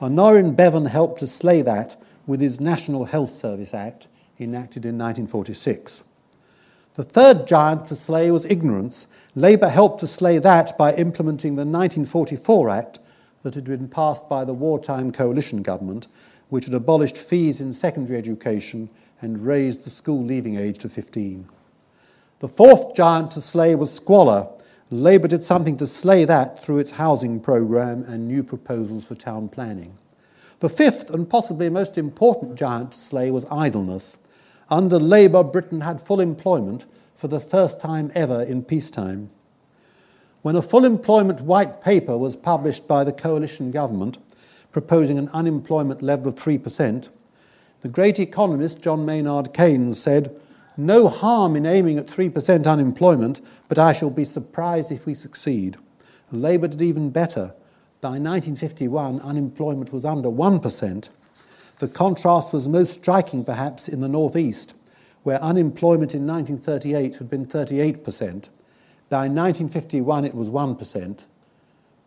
[0.00, 6.02] Aneurin Bevan helped to slay that with his National Health Service Act, enacted in 1946.
[6.94, 9.06] The third giant to slay was ignorance.
[9.34, 12.98] Labour helped to slay that by implementing the 1944 Act
[13.42, 16.06] that had been passed by the wartime coalition government,
[16.50, 18.90] which had abolished fees in secondary education
[19.22, 21.46] and raised the school leaving age to 15.
[22.40, 24.48] The fourth giant to slay was squalor.
[24.90, 29.48] Labour did something to slay that through its housing programme and new proposals for town
[29.48, 29.94] planning.
[30.58, 34.18] The fifth and possibly most important giant to slay was idleness.
[34.72, 39.28] Under Labour, Britain had full employment for the first time ever in peacetime.
[40.40, 44.16] When a full employment white paper was published by the coalition government
[44.72, 47.10] proposing an unemployment level of 3%,
[47.82, 50.40] the great economist John Maynard Keynes said,
[50.78, 55.76] No harm in aiming at 3% unemployment, but I shall be surprised if we succeed.
[56.30, 57.52] Labour did even better.
[58.00, 61.10] By 1951, unemployment was under 1%.
[61.82, 64.74] The contrast was most striking, perhaps, in the Northeast,
[65.24, 68.50] where unemployment in 1938 had been 38%.
[69.10, 71.26] By 1951, it was 1%.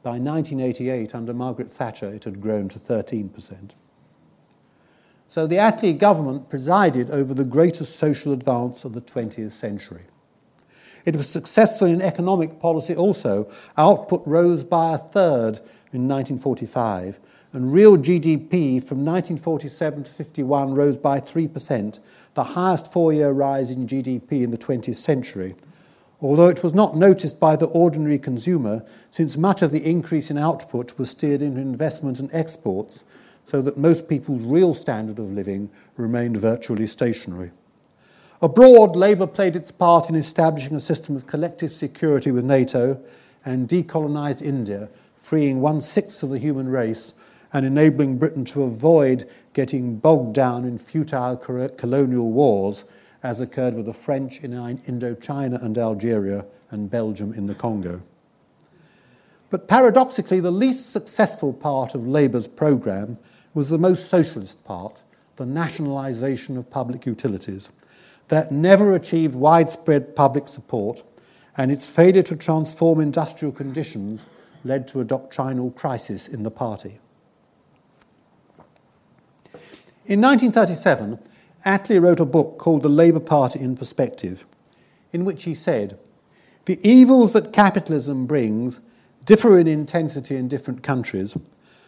[0.02, 3.72] By 1988, under Margaret Thatcher, it had grown to 13%.
[5.28, 10.06] So the Attlee government presided over the greatest social advance of the 20th century.
[11.04, 13.52] It was successful in economic policy also.
[13.76, 15.60] Output rose by a third
[15.92, 17.20] in 1945,
[17.56, 22.00] and real GDP from 1947 to 51 rose by 3%,
[22.34, 25.56] the highest four year rise in GDP in the 20th century.
[26.22, 30.38] Although it was not noticed by the ordinary consumer, since much of the increase in
[30.38, 33.06] output was steered into investment and exports,
[33.46, 37.52] so that most people's real standard of living remained virtually stationary.
[38.42, 43.02] Abroad, Labour played its part in establishing a system of collective security with NATO
[43.46, 44.90] and decolonised India
[45.22, 47.14] freeing one sixth of the human race
[47.54, 52.86] and enabling Britain to avoid getting bogged down in futile colonial wars,
[53.24, 58.02] as occurred with the French in uh, Indochina and Algeria and Belgium in the Congo.
[59.50, 63.18] But paradoxically, the least successful part of Labour's programme
[63.54, 65.04] was the most socialist part,
[65.38, 67.70] the nationalisation of public utilities.
[68.28, 71.04] That never achieved widespread public support,
[71.58, 74.26] and its failure to transform industrial conditions
[74.64, 77.00] led to a doctrinal crisis in the party.
[80.06, 81.20] In 1937,
[81.66, 84.46] Attlee wrote a book called The Labour Party in Perspective,
[85.12, 85.98] in which he said,
[86.66, 88.80] The evils that capitalism brings
[89.26, 91.36] differ in intensity in different countries,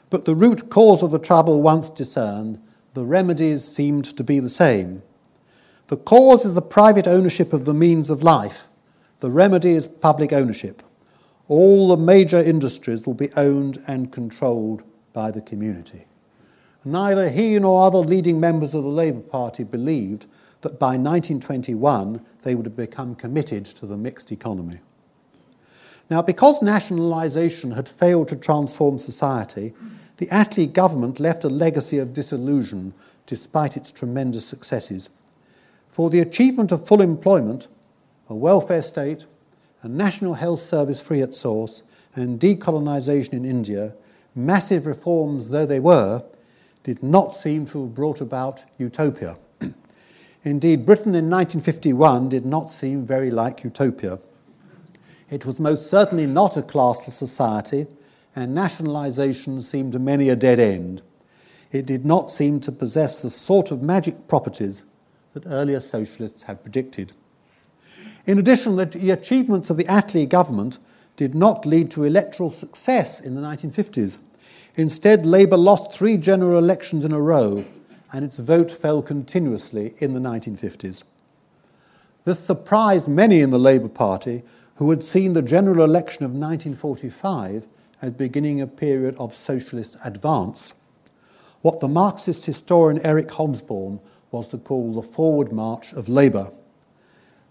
[0.09, 2.59] but the root cause of the trouble once discerned,
[2.93, 5.03] the remedies seemed to be the same.
[5.87, 8.67] The cause is the private ownership of the means of life,
[9.19, 10.81] the remedy is public ownership
[11.47, 16.05] all the major industries will be owned and controlled by the community.
[16.87, 20.25] Neither he nor other leading members of the Labour Party believed
[20.61, 24.79] that by 1921 they would have become committed to the mixed economy.
[26.09, 29.73] Now, because nationalisation had failed to transform society,
[30.15, 32.93] the Attlee government left a legacy of disillusion
[33.25, 35.09] despite its tremendous successes.
[35.89, 37.67] For the achievement of full employment,
[38.29, 39.25] a welfare state,
[39.81, 41.83] a national health service free at source,
[42.15, 43.93] and decolonisation in India,
[44.33, 46.23] massive reforms though they were,
[46.87, 49.37] did not seem to have brought about utopia.
[50.45, 54.19] Indeed, Britain in 1951 did not seem very like utopia.
[55.29, 57.87] It was most certainly not a classless society,
[58.37, 61.01] and nationalisation seemed to many a dead end.
[61.73, 64.85] It did not seem to possess the sort of magic properties
[65.33, 67.11] that earlier socialists had predicted.
[68.25, 70.79] In addition, the achievements of the Attlee government
[71.17, 74.19] did not lead to electoral success in the 1950s.
[74.77, 77.65] Instead, Labour lost three general elections in a row,
[78.13, 81.03] and its vote fell continuously in the 1950s.
[82.25, 84.43] This surprised many in the Labour Party
[84.75, 87.67] who had seen the general election of 1945
[88.01, 90.73] as beginning a period of socialist advance.
[91.61, 93.99] What the Marxist historian Eric Hobsbawm
[94.29, 96.51] was to call the forward march of Labour.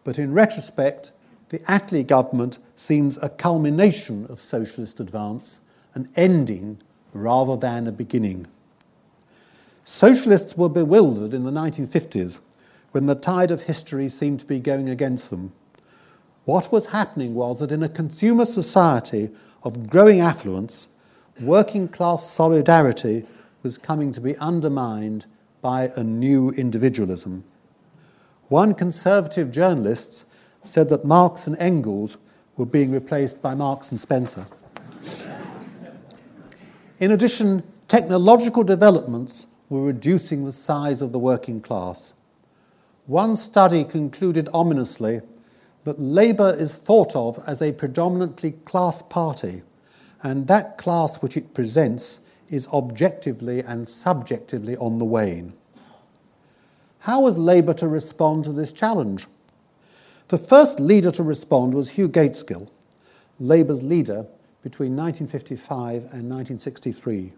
[0.05, 1.11] But in retrospect,
[1.49, 5.61] the Attlee government seems a culmination of socialist advance,
[5.95, 6.79] an ending
[7.17, 8.47] rather than a beginning.
[9.85, 12.39] Socialists were bewildered in the 1950s
[12.93, 15.53] when the tide of history seemed to be going against them.
[16.45, 19.31] What was happening was that in a consumer society
[19.63, 20.89] of growing affluence,
[21.41, 23.25] working class solidarity
[23.63, 25.27] was coming to be undermined
[25.61, 27.45] by a new individualism.
[28.49, 30.25] One conservative journalist
[30.65, 32.17] said that Marx and Engels
[32.57, 34.47] were being replaced by Marx and Spencer.
[36.99, 42.15] In addition, technological developments were reducing the size of the working class.
[43.07, 45.21] One study concluded ominously
[45.85, 49.63] that Labour is thought of as a predominantly class party,
[50.23, 55.53] and that class which it presents is objectively and subjectively on the wane.
[57.01, 59.27] How was Labour to respond to this challenge?
[60.29, 62.69] The first leader to respond was Hugh Gaitskell,
[63.39, 64.27] Labour's leader
[64.67, 67.33] between 1955 and 1963.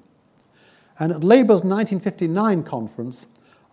[0.99, 3.27] And at Labour's 1959 conference,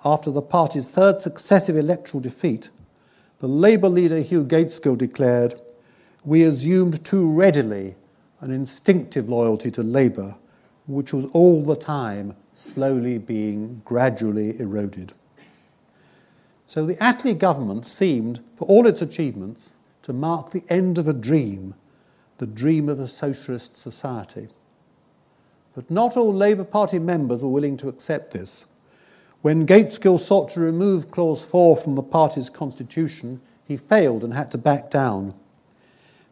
[0.03, 2.70] after the party's third successive electoral defeat,
[3.39, 5.56] the Labour leader Hugh Gaitskell declared,
[6.26, 7.95] We assumed too readily
[8.41, 10.36] an instinctive loyalty to Labour,
[10.86, 15.14] which was all the time slowly being gradually eroded.
[16.68, 21.14] So the Attlee government seemed, for all its achievements, to mark the end of a
[21.14, 21.74] dream,
[22.38, 24.49] the dream of a socialist society.
[25.73, 28.65] But not all Labour Party members were willing to accept this.
[29.41, 34.51] When Gaitskell sought to remove Clause 4 from the party's constitution, he failed and had
[34.51, 35.33] to back down.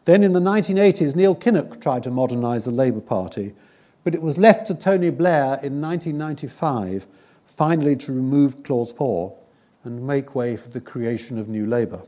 [0.04, 3.54] Then in the 1980s, Neil Kinnock tried to modernise the Labour Party,
[4.02, 7.06] but it was left to Tony Blair in 1995
[7.44, 9.36] finally to remove Clause 4
[9.84, 12.02] and make way for the creation of New Labour.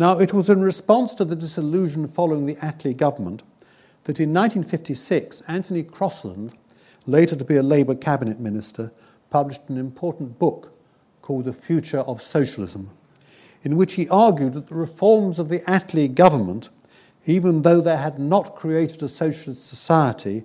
[0.00, 3.42] Now, it was in response to the disillusion following the Attlee government
[4.04, 6.54] that in 1956, Anthony Crosland,
[7.06, 8.92] later to be a Labour cabinet minister,
[9.28, 10.72] published an important book
[11.20, 12.90] called The Future of Socialism,
[13.64, 16.68] in which he argued that the reforms of the Attlee government,
[17.26, 20.44] even though they had not created a socialist society,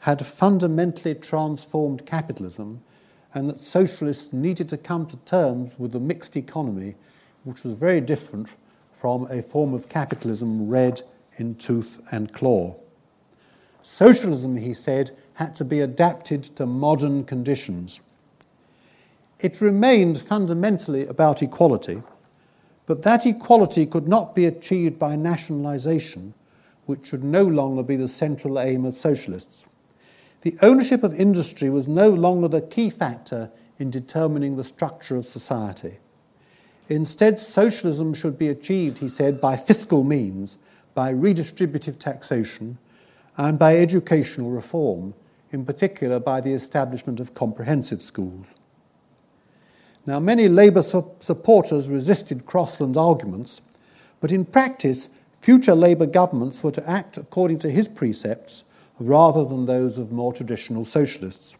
[0.00, 2.82] had fundamentally transformed capitalism
[3.32, 6.96] and that socialists needed to come to terms with a mixed economy,
[7.44, 8.50] which was very different
[9.00, 11.02] from a form of capitalism red
[11.38, 12.76] in tooth and claw.
[13.82, 18.00] Socialism, he said, had to be adapted to modern conditions.
[19.38, 22.02] It remained fundamentally about equality,
[22.84, 26.34] but that equality could not be achieved by nationalisation,
[26.84, 29.64] which should no longer be the central aim of socialists
[30.42, 35.26] the ownership of industry was no longer the key factor in determining the structure of
[35.26, 35.98] society.
[36.90, 40.58] Instead, socialism should be achieved, he said, by fiscal means,
[40.92, 42.78] by redistributive taxation,
[43.36, 45.14] and by educational reform,
[45.52, 48.44] in particular by the establishment of comprehensive schools.
[50.04, 53.60] Now, many Labour su- supporters resisted Crosland's arguments,
[54.20, 55.10] but in practice,
[55.40, 58.64] future Labour governments were to act according to his precepts
[58.98, 61.54] rather than those of more traditional socialists.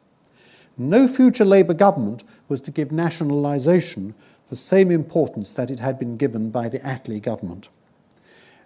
[0.76, 4.14] No future Labour government was to give nationalisation
[4.50, 7.68] the same importance that it had been given by the Attlee government.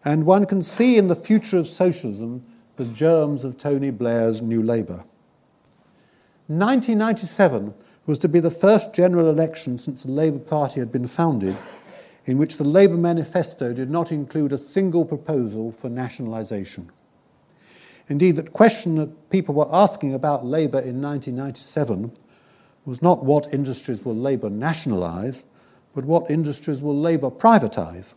[0.05, 2.45] And one can see in the future of socialism
[2.77, 5.05] the germs of Tony Blair's New Labour.
[6.49, 7.75] 1997
[8.07, 11.57] was to be the first general election since the Labour Party had been founded
[12.27, 16.91] in which the Labour manifesto did not include a single proposal for nationalisation.
[18.09, 22.13] Indeed, the question that people were asking about Labour in 1997
[22.85, 25.45] was not what industries will Labour nationalise,
[25.95, 28.15] but what industries will Labour privatise.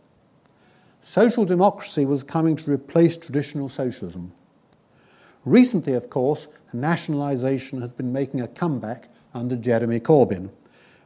[1.02, 4.34] Social democracy was coming to replace traditional socialism.
[5.46, 10.52] Recently, of course, nationalisation has been making a comeback under Jeremy Corbyn.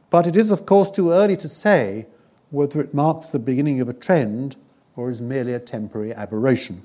[0.09, 2.07] But it is, of course, too early to say
[2.49, 4.55] whether it marks the beginning of a trend
[4.95, 6.83] or is merely a temporary aberration.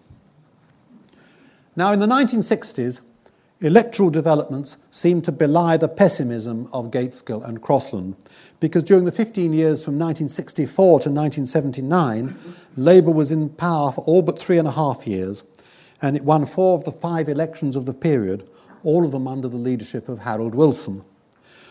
[1.74, 3.00] Now, in the 1960s,
[3.60, 8.14] electoral developments seem to belie the pessimism of Gaitskell and Crosland,
[8.60, 12.36] because during the 15 years from 1964 to 1979,
[12.76, 15.42] Labour was in power for all but three and a half years,
[16.02, 18.48] and it won four of the five elections of the period,
[18.82, 21.02] all of them under the leadership of Harold Wilson.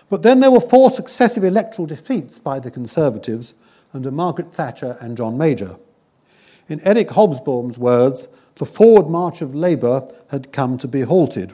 [0.09, 3.53] But then there were four successive electoral defeats by the Conservatives
[3.93, 5.77] under Margaret Thatcher and John Major.
[6.67, 11.53] In Eric Hobsbawm's words, the forward march of Labour had come to be halted.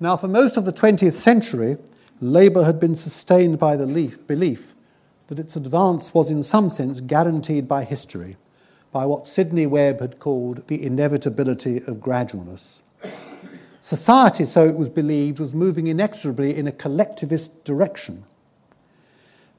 [0.00, 1.76] Now, for most of the 20th century,
[2.20, 3.86] Labour had been sustained by the
[4.26, 4.74] belief
[5.26, 8.36] that its advance was in some sense guaranteed by history,
[8.92, 12.80] by what Sidney Webb had called the inevitability of gradualness.
[13.80, 18.24] Society, so it was believed, was moving inexorably in a collectivist direction.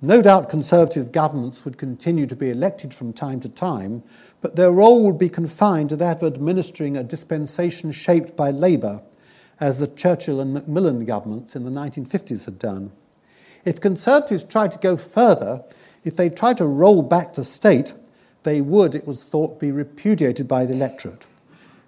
[0.01, 4.03] No doubt conservative governments would continue to be elected from time to time,
[4.39, 9.01] but their role would be confined to that of administering a dispensation shaped by Labour,
[9.59, 12.91] as the Churchill and Macmillan governments in the 1950s had done.
[13.65, 15.63] If Conservatives tried to go further,
[16.03, 17.93] if they tried to roll back the state,
[18.43, 21.27] they would, it was thought, be repudiated by the electorate.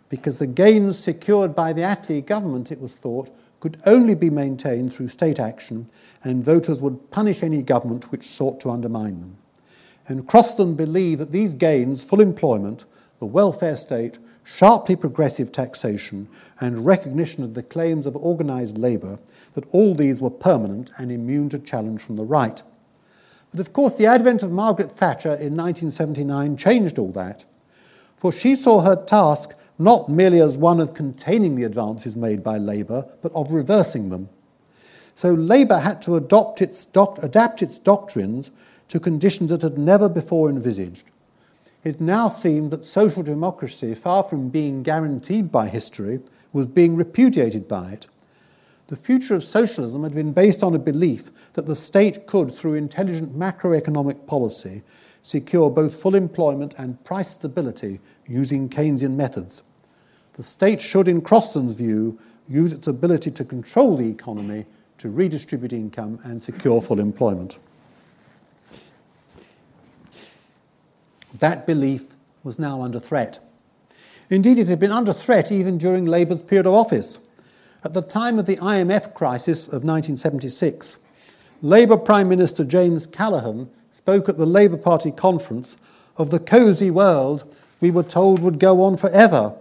[0.10, 3.30] Because the gains secured by the Attlee government, it was thought,
[3.62, 5.88] could only be maintained through state action,
[6.24, 9.38] and voters would punish any government which sought to undermine them.
[10.08, 12.86] And Crosland believed that these gains, full employment,
[13.20, 16.28] the welfare state, sharply progressive taxation,
[16.60, 19.20] and recognition of the claims of organised labour,
[19.54, 22.62] that all these were permanent and immune to challenge from the right.
[23.52, 27.46] But of course, the advent of Margaret Thatcher in 1979 changed all that,
[28.16, 32.58] for she saw her task not merely as one of containing the advances made by
[32.58, 34.30] Labour, but of reversing them.
[35.14, 38.52] So Labour had to its doc- adapt its doctrines
[38.88, 41.11] to conditions that had never before envisaged.
[41.84, 46.20] It now seemed that social democracy, far from being guaranteed by history,
[46.54, 48.08] was being repudiated by it.
[48.88, 52.76] The future of socialism had been based on a belief that the state could, through
[52.76, 54.84] intelligent macroeconomic policy,
[55.24, 59.64] secure both full employment and price stability using Keynesian methods.
[60.34, 64.66] The state should, in Crosland's view, use its ability to control the economy
[65.00, 67.58] to redistribute income and secure full employment.
[71.40, 72.14] That belief
[72.44, 73.40] was now under threat.
[74.30, 77.18] Indeed, it had been under threat even during Labour's period of office.
[77.84, 80.98] At the time of the IMF crisis of 1976,
[81.62, 85.78] Labour Prime Minister James Callaghan spoke at the Labour Party conference
[86.18, 87.44] of the cosy world
[87.82, 89.56] we were told would go on forever,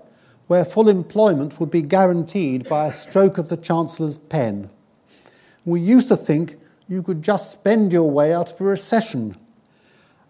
[0.47, 4.69] where full employment would be guaranteed by a stroke of the Chancellor's pen.
[5.65, 6.57] We used to think
[6.89, 9.37] you could just spend your way out of a recession.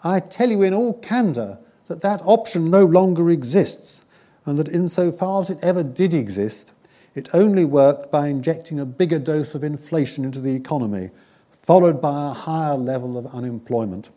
[0.02, 4.04] I tell you in all candour that that option no longer exists,
[4.46, 6.72] and that insofar as it ever did exist,
[7.14, 11.10] it only worked by injecting a bigger dose of inflation into the economy,
[11.50, 14.10] followed by a higher level of unemployment.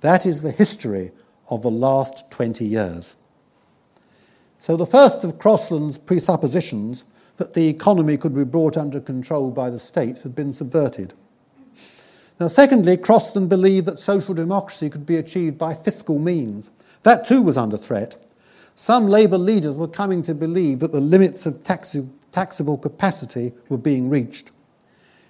[0.00, 1.10] That is the history
[1.50, 3.16] of the last 20 years.
[4.58, 7.04] So, the first of Crosland's presuppositions
[7.36, 11.14] that the economy could be brought under control by the state had been subverted.
[12.40, 16.70] Now, secondly, Crosland believed that social democracy could be achieved by fiscal means.
[17.02, 18.16] That too was under threat.
[18.76, 23.78] Some Labour leaders were coming to believe that the limits of taxi- taxable capacity were
[23.78, 24.52] being reached.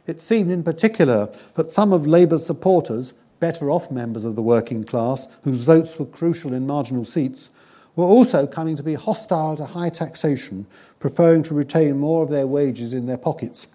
[0.07, 4.85] It seemed in particular that some of Labour's supporters, better off members of the working
[4.85, 7.49] class, whose votes were crucial in marginal seats,
[7.97, 10.67] were also coming to be hostile to high taxation,
[10.99, 13.67] preferring to retain more of their wages in their pockets.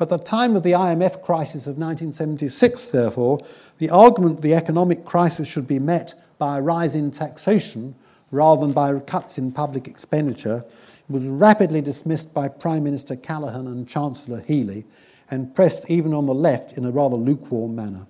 [0.00, 3.40] At the time of the IMF crisis of 1976, therefore,
[3.78, 7.94] the argument the economic crisis should be met by a rise in taxation
[8.30, 10.64] rather than by cuts in public expenditure
[11.08, 14.84] was rapidly dismissed by Prime Minister Callaghan and Chancellor Healey
[15.30, 18.06] and pressed even on the left in a rather lukewarm manner.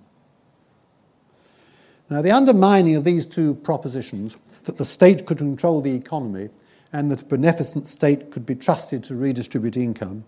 [2.09, 6.49] Now, the undermining of these two propositions, that the state could control the economy
[6.93, 10.23] and that a beneficent state could be trusted to redistribute income,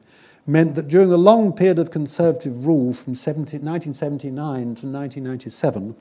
[0.48, 5.96] meant that during the long period of Conservative rule from 1979 to 1997,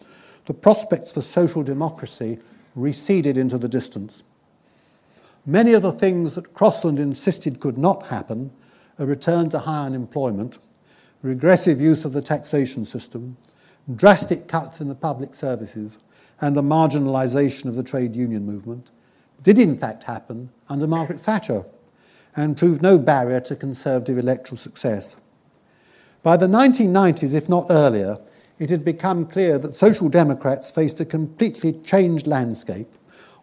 [0.47, 2.38] the prospects for social democracy
[2.76, 4.22] receded into the distance.
[5.44, 8.53] Many of the things that Crosland insisted could not happen,
[8.99, 10.59] a return to high unemployment,
[11.22, 13.36] regressive use of the taxation system,
[13.97, 15.99] drastic cuts in the public services,
[16.40, 18.90] and the marginalisation of the trade union movement,
[19.42, 21.64] did in fact happen under Margaret Thatcher
[22.37, 25.16] and proved no barrier to Conservative electoral success.
[26.22, 28.18] By the 1990s, if not earlier,
[28.59, 32.89] it had become clear that Social Democrats faced a completely changed landscape,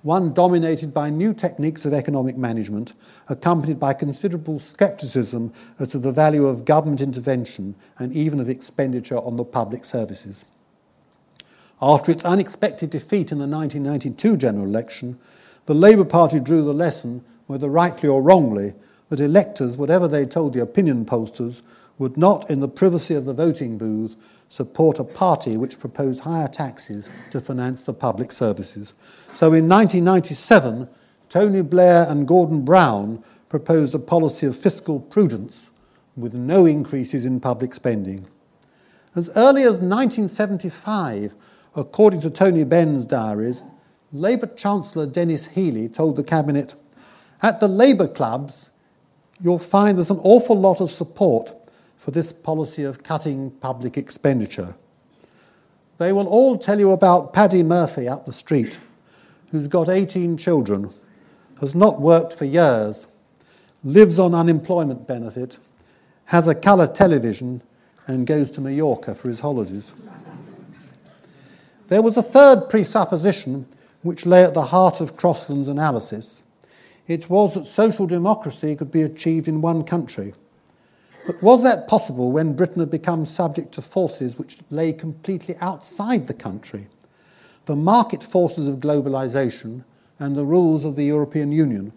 [0.02, 2.94] one dominated by new techniques of economic management,
[3.30, 9.18] accompanied by considerable scepticism as to the value of government intervention and even of expenditure
[9.20, 10.44] on the public services.
[11.82, 15.20] After its unexpected defeat in the 1992 general election,
[15.66, 17.24] the Labour Party drew the lesson,
[17.54, 18.74] whether rightly or wrongly,
[19.10, 21.62] that electors, whatever they told the opinion pollsters,
[21.99, 24.16] would not, in the privacy of the voting booth,
[24.49, 28.95] support a party which proposed higher taxes to finance the public services.
[29.36, 30.89] So in 1997,
[31.30, 35.70] Tony Blair and Gordon Brown proposed a policy of fiscal prudence
[36.18, 38.26] with no increases in public spending.
[39.16, 41.36] As early as 1975,
[41.76, 43.62] according to Tony Benn's diaries,
[44.12, 46.74] Labour Chancellor Denis Healey told the Cabinet,
[47.44, 48.70] At the Labour clubs,
[49.41, 51.54] you'll find there's an awful lot of support
[51.98, 54.76] for this policy of cutting public expenditure.
[55.98, 58.80] They will all tell you about Paddy Murphy up the street,
[59.52, 60.94] who's got 18 children,
[61.60, 63.08] has not worked for years,
[63.84, 65.60] lives on unemployment benefit,
[66.26, 67.62] has a colour television,
[68.08, 69.94] and goes to Mallorca for his holidays.
[71.88, 73.66] There was a third presupposition
[74.02, 76.43] which lay at the heart of Crosland's analysis.
[77.08, 80.34] It was that social democracy could be achieved in one country.
[81.26, 86.28] But was that possible when Britain had become subject to forces which lay completely outside
[86.28, 86.88] the country?
[87.66, 89.84] The market forces of globalization
[90.20, 91.93] and the rules of the European Union.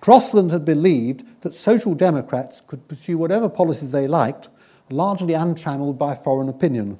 [0.00, 4.48] Crosland had believed that social democrats could pursue whatever policies they liked,
[4.90, 6.98] largely untrammelled by foreign opinion.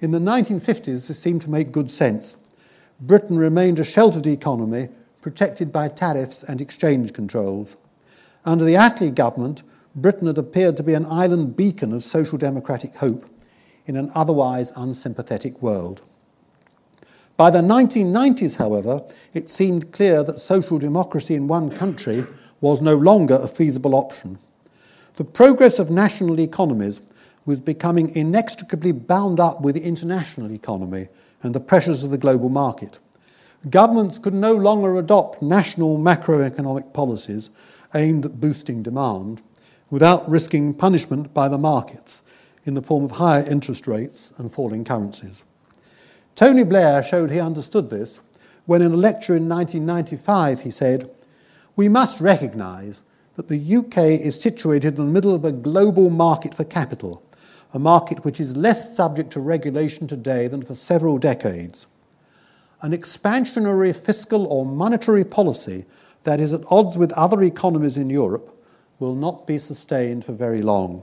[0.00, 2.36] In the 1950s, this seemed to make good sense.
[3.00, 4.88] Britain remained a sheltered economy
[5.20, 7.76] protected by tariffs and exchange controls.
[8.44, 9.62] Under the Attlee government,
[9.94, 13.24] Britain had appeared to be an island beacon of social democratic hope
[13.86, 16.02] in an otherwise unsympathetic world.
[17.36, 19.02] By the 1990s, however,
[19.32, 22.24] it seemed clear that social democracy in one country
[22.60, 24.38] was no longer a feasible option.
[25.16, 27.00] The progress of national economies
[27.46, 31.08] was becoming inextricably bound up with the international economy
[31.42, 32.98] and the pressures of the global market.
[33.68, 37.50] Governments could no longer adopt national macroeconomic policies
[37.92, 39.42] aimed at boosting demand
[39.90, 42.22] without risking punishment by the markets
[42.64, 45.42] in the form of higher interest rates and falling currencies.
[46.36, 48.20] Tony Blair showed he understood this
[48.66, 51.10] when, in a lecture in 1995, he said,
[51.74, 53.02] We must recognise
[53.34, 57.24] that the UK is situated in the middle of a global market for capital,
[57.72, 61.86] a market which is less subject to regulation today than for several decades.
[62.80, 65.84] An expansionary fiscal or monetary policy
[66.22, 68.54] that is at odds with other economies in Europe
[68.98, 71.02] will not be sustained for very long.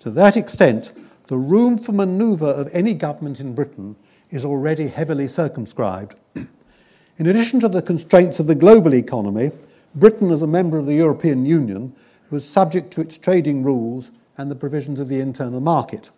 [0.00, 0.92] To that extent,
[1.28, 3.96] the room for manoeuvre of any government in Britain
[4.30, 6.14] is already heavily circumscribed.
[6.34, 9.50] in addition to the constraints of the global economy,
[9.94, 11.94] Britain, as a member of the European Union,
[12.30, 16.10] was subject to its trading rules and the provisions of the internal market.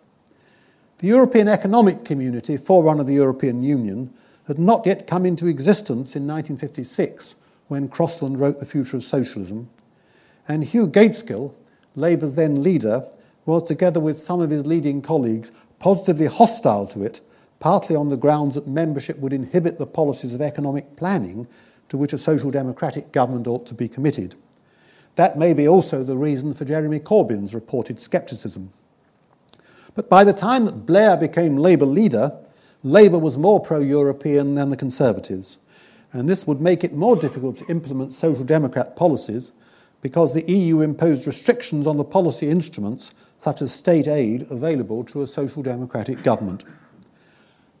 [0.97, 4.13] The European Economic Community, forerunner of the European Union,
[4.47, 7.35] had not yet come into existence in 1956
[7.67, 9.69] when Crosland wrote The Future of Socialism,
[10.47, 11.53] and Hugh Gaitskell,
[11.95, 13.05] Labour's then leader,
[13.45, 17.19] was, together with some of his leading colleagues, positively hostile to it,
[17.59, 21.47] partly on the grounds that membership would inhibit the policies of economic planning
[21.89, 24.35] to which a social democratic government ought to be committed.
[25.15, 28.71] That may be also the reason for Jeremy Corbyn's reported scepticism.
[29.95, 32.37] But by the time that Blair became Labour leader,
[32.87, 35.57] Labour was more pro European than the Conservatives,
[36.13, 39.51] and this would make it more difficult to implement Social Democrat policies
[40.01, 45.21] because the EU imposed restrictions on the policy instruments, such as state aid, available to
[45.21, 46.63] a Social Democratic government.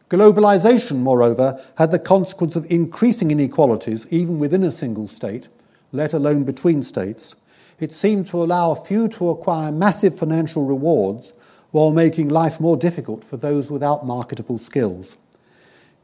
[0.09, 5.47] Globalization, moreover, had the consequence of increasing inequalities even within a single state,
[5.93, 7.35] let alone between states.
[7.79, 11.31] It seemed to allow a few to acquire massive financial rewards
[11.71, 15.17] while making life more difficult for those without marketable skills.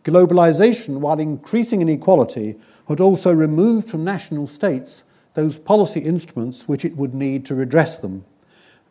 [0.03, 2.55] Globalization, while increasing inequality,
[2.87, 5.03] had also removed from national states
[5.33, 8.25] those policy instruments which it would need to redress them.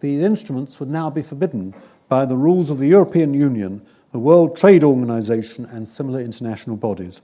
[0.01, 1.75] These instruments would now be forbidden
[2.09, 7.23] by the rules of the European Union, the World Trade Organization, and similar international bodies.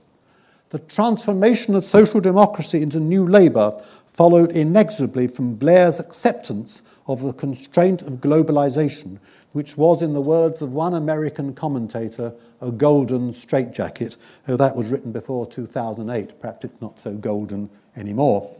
[0.69, 7.33] The transformation of social democracy into new labour followed inexorably from Blair's acceptance of the
[7.33, 9.17] constraint of globalization,
[9.51, 14.15] which was, in the words of one American commentator, a golden straitjacket.
[14.47, 16.39] Oh, that was written before 2008.
[16.39, 18.55] Perhaps it's not so golden anymore.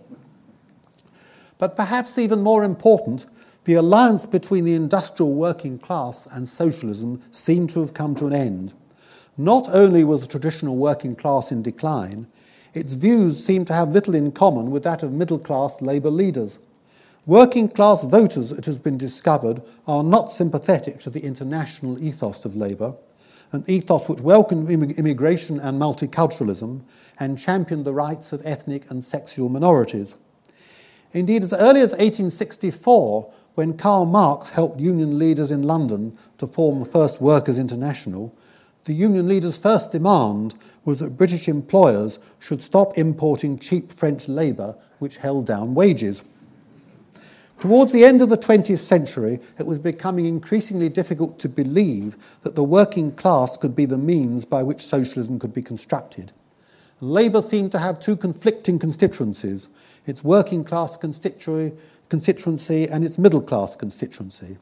[1.58, 3.28] But perhaps even more important,
[3.66, 8.34] the alliance between the industrial working class and socialism seemed to have come to an
[8.34, 8.74] end.
[9.38, 12.28] Not only was the traditional working class in decline,
[12.74, 16.60] its views seemed to have little in common with that of middle class Labour leaders.
[17.30, 22.56] Working class voters, it has been discovered, are not sympathetic to the international ethos of
[22.56, 22.96] Labour,
[23.52, 26.82] an ethos which welcomed immigration and multiculturalism
[27.20, 30.16] and championed the rights of ethnic and sexual minorities.
[31.12, 36.80] Indeed, as early as 1864, when Karl Marx helped union leaders in London to form
[36.80, 38.36] the first Workers' International,
[38.86, 44.76] the union leaders' first demand was that British employers should stop importing cheap French labour
[44.98, 46.24] which held down wages.
[47.60, 52.55] Towards the end of the 20th century, it was becoming increasingly difficult to believe that
[52.55, 56.32] the working class could be the means by which socialism could be constructed.
[57.01, 59.68] Labour seemed to have two conflicting constituencies
[60.05, 64.57] its working class constituency and its middle class constituency.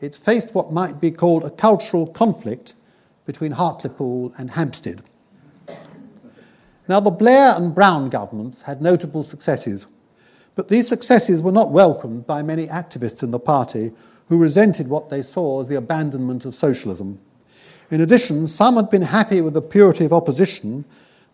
[0.00, 2.74] It faced what might be called a cultural conflict
[3.24, 5.02] between Hartlepool and Hampstead.
[6.86, 9.86] Now, the Blair and Brown governments had notable successes,
[10.54, 13.92] but these successes were not welcomed by many activists in the party
[14.28, 17.18] who resented what they saw as the abandonment of socialism.
[17.90, 20.84] In addition, some had been happy with the purity of opposition,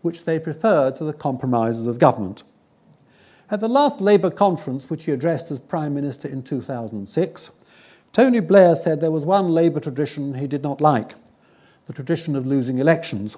[0.01, 2.43] which they preferred to the compromises of government.
[3.49, 7.51] At the last Labour conference, which he addressed as Prime Minister in 2006,
[8.13, 11.15] Tony Blair said there was one Labour tradition he did not like
[11.87, 13.37] the tradition of losing elections.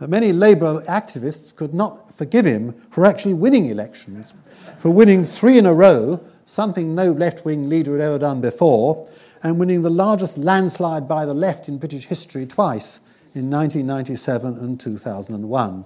[0.00, 4.32] Many Labour activists could not forgive him for actually winning elections,
[4.78, 9.08] for winning three in a row, something no left wing leader had ever done before,
[9.42, 13.00] and winning the largest landslide by the left in British history twice
[13.34, 15.84] in 1997 and 2001.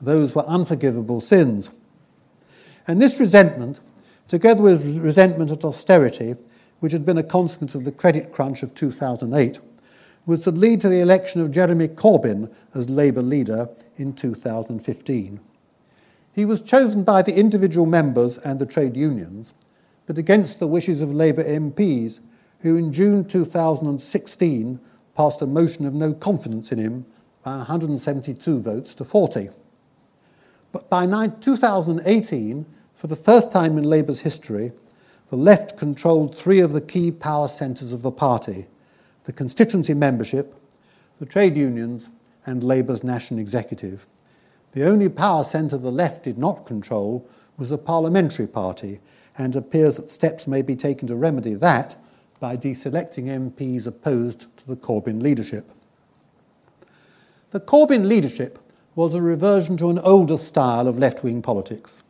[0.00, 1.70] Those were unforgivable sins.
[2.86, 3.80] And this resentment,
[4.28, 6.34] together with resentment at austerity,
[6.80, 9.60] which had been a consequence of the credit crunch of 2008,
[10.26, 15.40] was to lead to the election of Jeremy Corbyn as Labour leader in 2015.
[16.34, 19.54] He was chosen by the individual members and the trade unions,
[20.06, 22.20] but against the wishes of Labour MPs,
[22.60, 24.80] who in June 2016
[25.16, 27.06] passed a motion of no confidence in him
[27.42, 29.50] by 172 votes to 40.
[30.72, 34.72] But by 2018, for the first time in Labour's history,
[35.28, 38.66] the left controlled three of the key power centres of the party
[39.24, 40.54] the constituency membership,
[41.18, 42.10] the trade unions,
[42.44, 44.06] and Labour's national executive.
[44.74, 49.00] The only power centre the left did not control was the parliamentary party,
[49.38, 51.96] and appears that steps may be taken to remedy that
[52.40, 55.70] by deselecting MPs opposed to the Corbyn leadership.
[57.50, 58.58] The Corbyn leadership
[58.96, 62.02] was a reversion to an older style of left wing politics.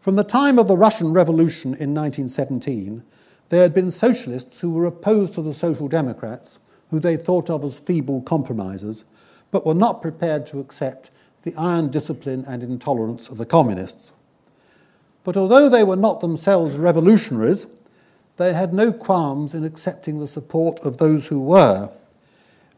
[0.00, 3.02] From the time of the Russian Revolution in 1917,
[3.50, 6.58] there had been socialists who were opposed to the Social Democrats,
[6.90, 9.04] who they thought of as feeble compromisers,
[9.50, 11.10] but were not prepared to accept
[11.44, 14.10] the iron discipline and intolerance of the communists.
[15.24, 17.66] But although they were not themselves revolutionaries,
[18.36, 21.90] they had no qualms in accepting the support of those who were,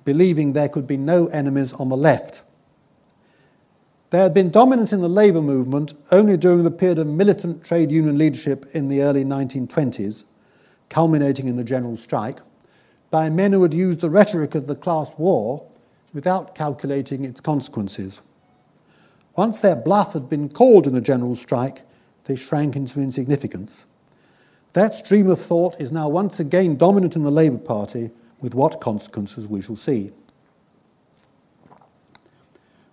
[0.04, 2.42] believing there could be no enemies on the left.
[4.10, 7.90] They had been dominant in the labour movement only during the period of militant trade
[7.90, 10.24] union leadership in the early 1920s,
[10.88, 12.40] culminating in the general strike,
[13.10, 15.64] by men who had used the rhetoric of the class war
[16.12, 18.20] without calculating its consequences.
[19.36, 21.82] Once their bluff had been called in the general strike,
[22.24, 23.84] they shrank into insignificance.
[24.72, 28.10] That stream of thought is now once again dominant in the Labour Party,
[28.40, 30.12] with what consequences we shall see.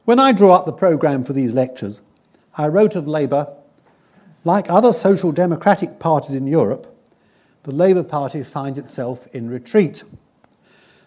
[0.05, 2.01] When I drew up the programme for these lectures,
[2.57, 3.47] I wrote of Labour,
[4.43, 6.93] like other social democratic parties in Europe,
[7.63, 10.03] the Labour Party finds itself in retreat.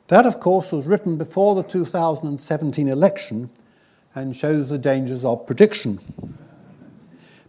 [0.09, 3.51] That, of course, was written before the 2017 election
[4.16, 6.00] and shows the dangers of prediction.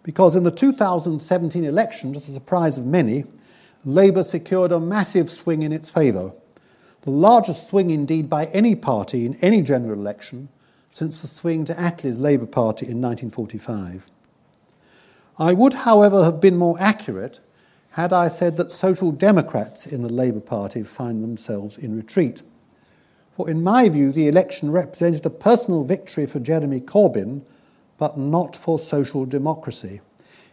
[0.03, 3.23] Because in the 2017 election, to the surprise of many,
[3.85, 6.33] Labour secured a massive swing in its favour,
[7.01, 10.49] the largest swing indeed by any party in any general election
[10.91, 14.05] since the swing to Attlee's Labour Party in 1945.
[15.39, 17.39] I would, however, have been more accurate
[17.91, 22.41] had I said that social democrats in the Labour Party find themselves in retreat.
[23.37, 27.43] For in my view, the election represented a personal victory for Jeremy Corbyn,
[27.99, 30.01] but not for social democracy.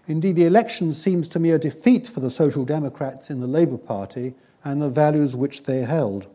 [0.07, 3.79] Indeed, the election seems to me a defeat for the Social Democrats in the Labour
[3.79, 6.27] Party and the values which they held.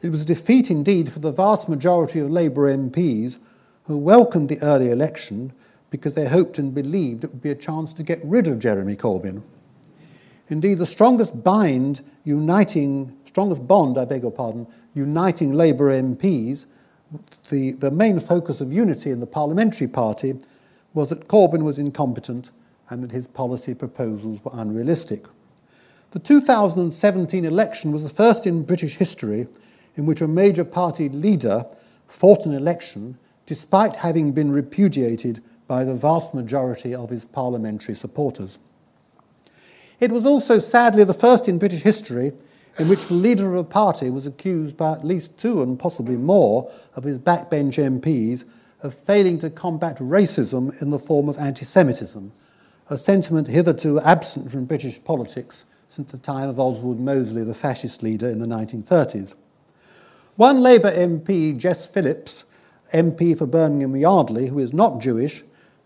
[0.00, 3.36] It was a defeat indeed for the vast majority of Labour MPs
[3.84, 5.52] who welcomed the early election
[5.90, 8.96] because they hoped and believed it would be a chance to get rid of Jeremy
[8.96, 9.42] Corbyn.
[10.50, 16.66] Indeed, the strongest bind uniting, strongest bond, I beg your pardon, uniting Labour MPs,
[17.48, 20.34] the, the main focus of unity in the parliamentary party
[20.94, 22.50] was that Corbyn was incompetent
[22.88, 25.26] and that his policy proposals were unrealistic.
[26.12, 29.46] The 2017 election was the first in British history
[29.94, 31.64] in which a major party leader
[32.08, 38.58] fought an election despite having been repudiated by the vast majority of his parliamentary supporters.
[40.00, 42.32] It was also, sadly, the first in British history
[42.78, 46.16] in which the leader of a party was accused by at least two and possibly
[46.16, 48.44] more of his backbench MPs
[48.82, 52.32] of failing to combat racism in the form of anti Semitism,
[52.88, 58.02] a sentiment hitherto absent from British politics since the time of Oswald Mosley, the fascist
[58.02, 59.34] leader in the 1930s.
[60.36, 62.44] One Labour MP, Jess Phillips,
[62.94, 65.42] MP for Birmingham Yardley, who is not Jewish,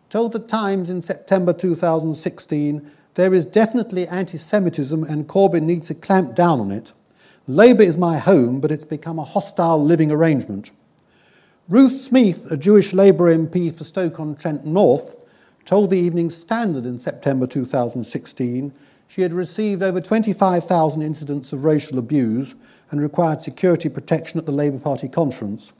[0.08, 5.94] told the Times in September 2016 there is definitely anti Semitism and Corbyn needs to
[5.94, 6.92] clamp down on it.
[7.46, 10.70] Labour is my home, but it's become a hostile living arrangement.
[11.68, 15.24] Ruth Smeeth, a Jewish Labour MP for Stoke-on-Trent North,
[15.64, 18.72] told the Evening Standard in September 2016
[19.06, 22.54] she had received over 25,000 incidents of racial abuse
[22.90, 25.72] and required security protection at the Labour Party conference.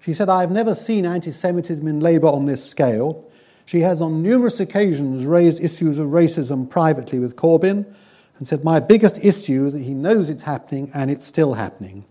[0.00, 3.28] She said, I have never seen anti Semitism in Labour on this scale.
[3.66, 7.92] She has on numerous occasions raised issues of racism privately with Corbyn
[8.38, 12.04] and said, My biggest issue is that he knows it's happening and it's still happening.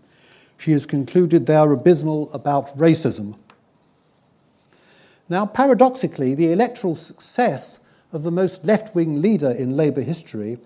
[0.58, 3.38] She has concluded they are abysmal about racism.
[5.30, 7.80] Now, paradoxically, the electoral success
[8.12, 10.58] of the most left wing leader in Labour history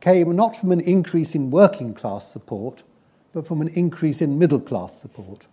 [0.00, 2.84] came not from an increase in working class support,
[3.32, 5.46] but from an increase in middle class support.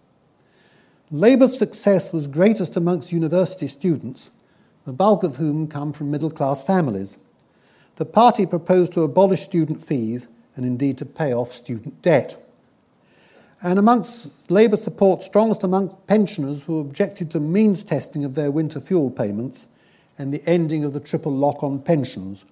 [1.11, 4.29] Labour's success was greatest amongst university students,
[4.86, 7.17] the bulk of whom come from middle class families.
[7.95, 12.39] The party proposed to abolish student fees and indeed to pay off student debt.
[13.61, 18.79] And amongst Labour support, strongest amongst pensioners who objected to means testing of their winter
[18.79, 19.69] fuel payments
[20.17, 22.45] and the ending of the triple lock on pensions,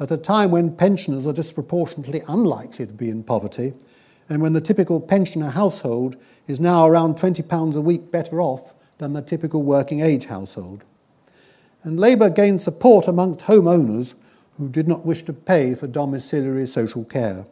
[0.00, 3.72] at a time when pensioners are disproportionately unlikely to be in poverty
[4.28, 6.16] and when the typical pensioner household
[6.46, 10.84] is now around £20 a week better off than the typical working age household.
[11.86, 14.14] And Labour gained support amongst homeowners
[14.58, 17.46] who did not wish to pay for domiciliary social care.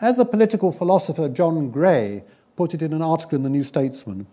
[0.00, 2.24] As the political philosopher John Gray
[2.56, 4.26] put it in an article in the New Statesman,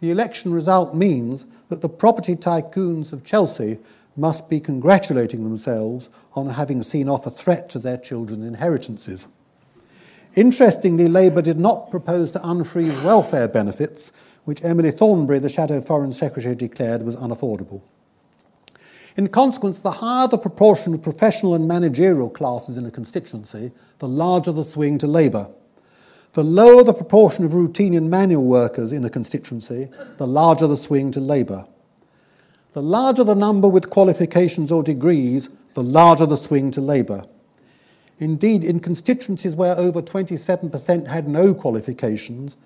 [0.00, 3.78] the election result means that the property tycoons of Chelsea
[4.16, 9.28] must be congratulating themselves on having seen off a threat to their children's inheritances.
[10.34, 14.10] Interestingly, Labour did not propose to unfreeze welfare benefits,
[14.44, 17.82] which Emily Thornberry, the Shadow Foreign Secretary, declared was unaffordable.
[19.16, 24.08] In consequence, the higher the proportion of professional and managerial classes in a constituency, the
[24.08, 25.48] larger the swing to Labour.
[26.32, 29.88] The lower the proportion of routine and manual workers in a constituency,
[30.18, 31.66] the larger the swing to Labour.
[32.74, 37.24] The larger the number with qualifications or degrees, the larger the swing to Labour.
[38.18, 42.56] Indeed, in constituencies where over 27% had no qualifications,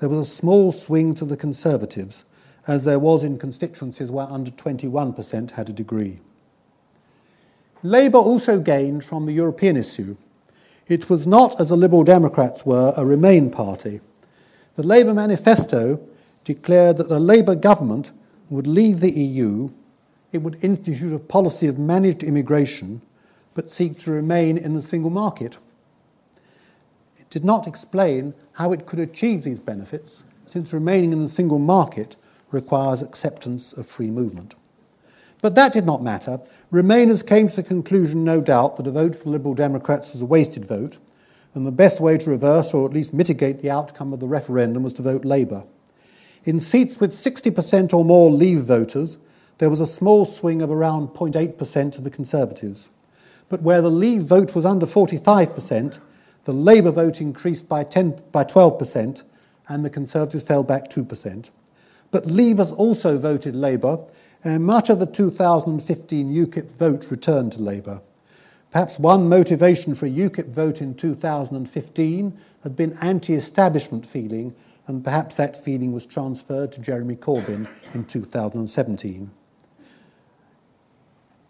[0.00, 2.24] there was a small swing to the Conservatives,
[2.66, 6.20] as there was in constituencies where under 21% had a degree.
[7.82, 10.16] Labour also gained from the European issue.
[10.86, 14.00] It was not, as the Liberal Democrats were, a Remain party.
[14.74, 16.00] The Labour manifesto
[16.44, 18.12] declared that the Labour government
[18.50, 19.70] would leave the EU,
[20.32, 23.00] it would institute a policy of managed immigration,
[23.54, 25.58] but seek to remain in the single market.
[27.16, 31.58] It did not explain how it could achieve these benefits, since remaining in the single
[31.58, 32.16] market
[32.50, 34.54] requires acceptance of free movement.
[35.42, 36.40] But that did not matter.
[36.70, 40.22] Remainers came to the conclusion, no doubt, that a vote for the Liberal Democrats was
[40.22, 40.98] a wasted vote,
[41.54, 44.82] and the best way to reverse or at least mitigate the outcome of the referendum
[44.82, 45.64] was to vote Labour.
[46.44, 49.18] In seats with 60% or more Leave voters,
[49.58, 52.88] there was a small swing of around 0.8% to the Conservatives
[53.50, 55.98] but where the Leave vote was under 45%,
[56.44, 59.24] the Labour vote increased by, 10, by 12%,
[59.68, 61.50] and the Conservatives fell back 2%.
[62.10, 64.00] But Leavers also voted Labour,
[64.42, 68.00] and much of the 2015 UKIP vote returned to Labour.
[68.70, 74.54] Perhaps one motivation for a UKIP vote in 2015 had been anti establishment feeling,
[74.86, 79.30] and perhaps that feeling was transferred to Jeremy Corbyn in 2017.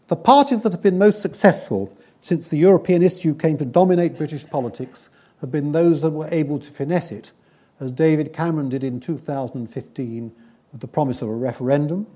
[0.08, 4.46] The parties that have been most successful since the European issue came to dominate British
[4.46, 5.08] politics
[5.40, 7.32] have been those that were able to finesse it,
[7.78, 10.34] as David Cameron did in 2015 with
[10.72, 12.06] the promise of a referendum,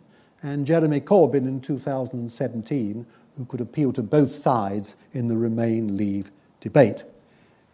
[0.42, 6.30] and Jeremy Corbyn in 2017, who could appeal to both sides in the Remain Leave
[6.60, 7.04] debate.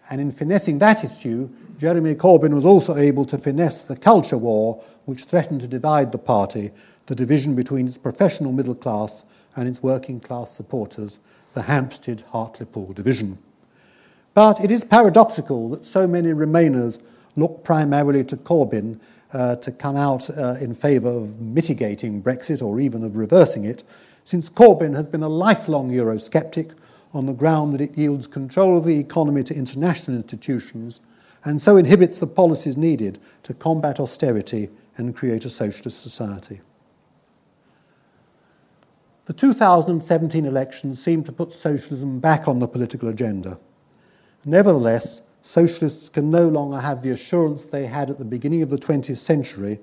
[0.09, 4.83] And in finessing that issue, Jeremy Corbyn was also able to finesse the culture war
[5.05, 6.70] which threatened to divide the party,
[7.07, 9.24] the division between its professional middle class
[9.57, 11.18] and its working class supporters,
[11.55, 13.39] the Hampstead Hartlepool division.
[14.35, 17.01] But it is paradoxical that so many Remainers
[17.37, 19.01] look primarily to Corbyn
[19.33, 23.85] uh, to come out uh, in favour of mitigating Brexit or even of reversing it,
[24.24, 26.74] since Corbyn has been a lifelong Eurosceptic
[27.12, 31.01] on the ground that it yields control of the economy to international institutions
[31.45, 36.61] and so inhibits the policies needed to combat austerity and create a socialist society.
[39.24, 43.59] The 2017 elections seemed to put socialism back on the political agenda.
[44.45, 48.78] Nevertheless, socialists can no longer have the assurance they had at the beginning of the
[48.78, 49.80] 20th century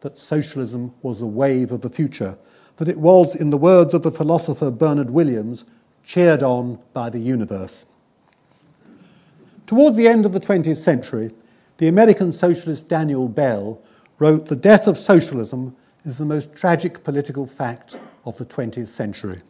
[0.00, 2.36] that socialism was the wave of the future,
[2.76, 5.64] that it was, in the words of the philosopher Bernard Williams,
[6.04, 7.86] cheered on by the universe.
[9.66, 11.30] Toward the end of the 20th century,
[11.78, 13.80] the American socialist Daniel Bell
[14.18, 15.74] wrote, The death of socialism
[16.04, 19.40] is the most tragic political fact of the 20th century.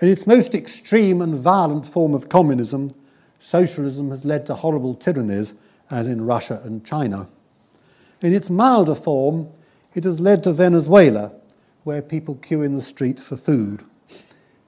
[0.00, 2.90] In its most extreme and violent form of communism,
[3.42, 5.54] socialism has led to horrible tyrannies,
[5.90, 7.26] as in Russia and China.
[8.20, 9.48] In its milder form,
[9.94, 11.32] it has led to Venezuela,
[11.82, 13.84] where people queue in the street for food.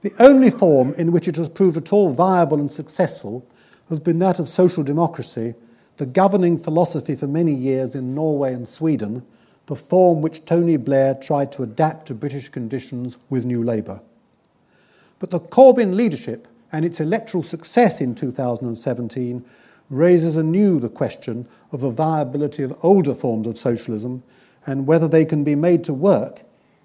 [0.01, 3.47] The only form in which it has proved at all viable and successful
[3.87, 5.55] has been that of social democracy,
[5.95, 9.25] the governing philosophy for many years in Norway and Sweden,
[9.67, 14.01] the form which Tony Blair tried to adapt to British conditions with New Labour.
[15.17, 19.45] But the Corbyn leadership and its electoral success in 2017
[19.89, 24.21] raises anew the question of the viability of older forms of socialism
[24.65, 26.41] and whether they can be made to work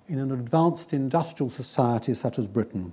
[0.06, 2.92] in an advanced industrial society such as Britain.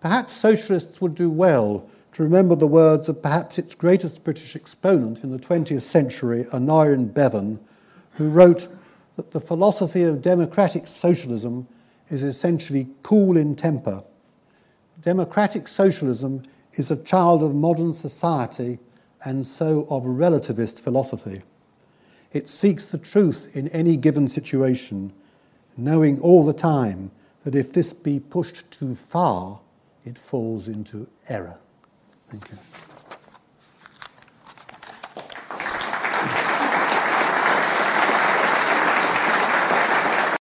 [0.00, 5.22] Perhaps socialists would do well to remember the words of perhaps its greatest British exponent
[5.22, 7.60] in the 20th century, Aneurin Bevan,
[8.12, 8.68] who wrote
[9.16, 11.68] that the philosophy of democratic socialism
[12.08, 14.02] is essentially cool in temper.
[15.04, 16.42] Democratic socialism
[16.72, 18.78] is a child of modern society
[19.22, 21.42] and so of relativist philosophy.
[22.32, 25.12] It seeks the truth in any given situation,
[25.76, 27.10] knowing all the time
[27.44, 29.60] that if this be pushed too far,
[30.06, 31.58] it falls into error.
[32.30, 32.93] Thank you.